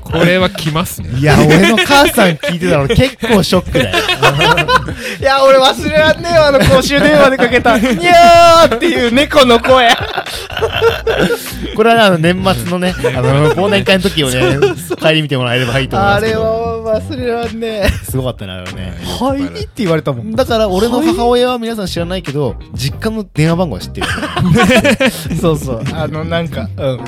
[0.01, 1.09] これは来ますね。
[1.20, 3.97] いや、俺の母さん聞いてたの結構ショックだよ。
[5.20, 9.89] いや、俺忘れらんねえわ、あの公衆電話でかけた、にゃーっていう猫の声。
[11.76, 14.58] これはねあの年末のね、あの忘年会の時をね、
[14.99, 16.38] 帰り見てもらえればいいと思いまあれす
[17.02, 17.16] けど。
[17.16, 17.89] は忘れらんねえ。
[17.89, 18.93] すごかったな、あれはね。
[19.20, 20.32] はいって言われたもん。
[20.32, 24.08] だから俺の母親は皆さん知らないけど、実家の電話番号は知ってる。
[25.39, 25.84] そうそう。
[25.93, 27.00] あの、なんか、うん。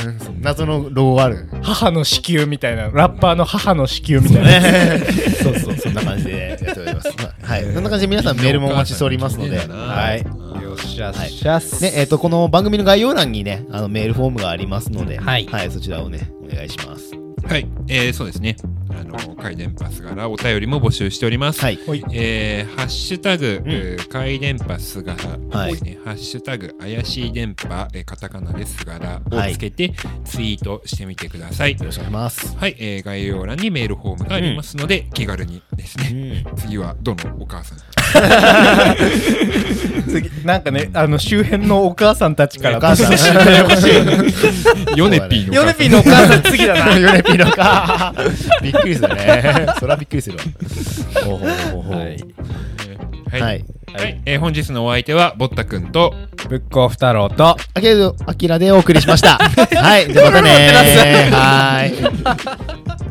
[0.41, 1.49] 謎のロゴある。
[1.61, 4.49] 母の子宮みたいな、ラッパーの母の子宮みたいな。
[4.49, 5.03] ね、
[5.41, 7.13] そうそう、そんな感じでやっております。
[7.17, 10.19] まあはい、そんな感じで皆さんメールもお待ちしておりますので、はい。
[10.63, 11.81] よっしゃ、はいしゃっす。
[11.81, 17.18] ね、えっ、と、この番組の概要欄にね、あのメールフォームがありますので、はいそちらをね、お願いします。
[17.47, 17.67] はい。
[17.87, 18.55] えー、そうですね。
[18.91, 21.61] あの、回電波すがらお便りも募集しております。
[21.61, 21.79] はい。
[22.11, 25.15] えー、ハッシュタグ、うんえー回電波すが
[25.51, 29.93] らはいですね、ハッシュタグ、怪しい電波、えーカタカナですがらはいをつけて
[30.25, 31.73] ツイートしてみてください。
[31.73, 32.57] よろしくお願いします。
[32.57, 36.45] はい、えー概要欄にメールフォームがありますので、気軽にですうね、ん。
[36.57, 37.79] 次はどのお母さん？
[40.09, 43.11] 次、なんかね、あの、周辺のお母さんたちから、お母さん。
[44.97, 46.97] ヨネピーの ヨネピーのお母さん次だな。
[46.97, 48.13] ヨネピーのか。
[48.61, 49.67] びっくりするね。
[49.79, 50.43] そらびっくりするわ。
[51.25, 51.97] ほうほうほうほう。
[51.97, 52.17] はい
[53.31, 53.63] はい、ははいい。
[54.25, 56.13] えー本日のお相手はボッタくんと
[56.47, 59.37] ぶっこ太郎と、あけど、あきらでお送りしました。
[59.37, 60.11] はい。
[60.11, 61.31] じゃあまたねー。
[61.31, 63.08] はーい。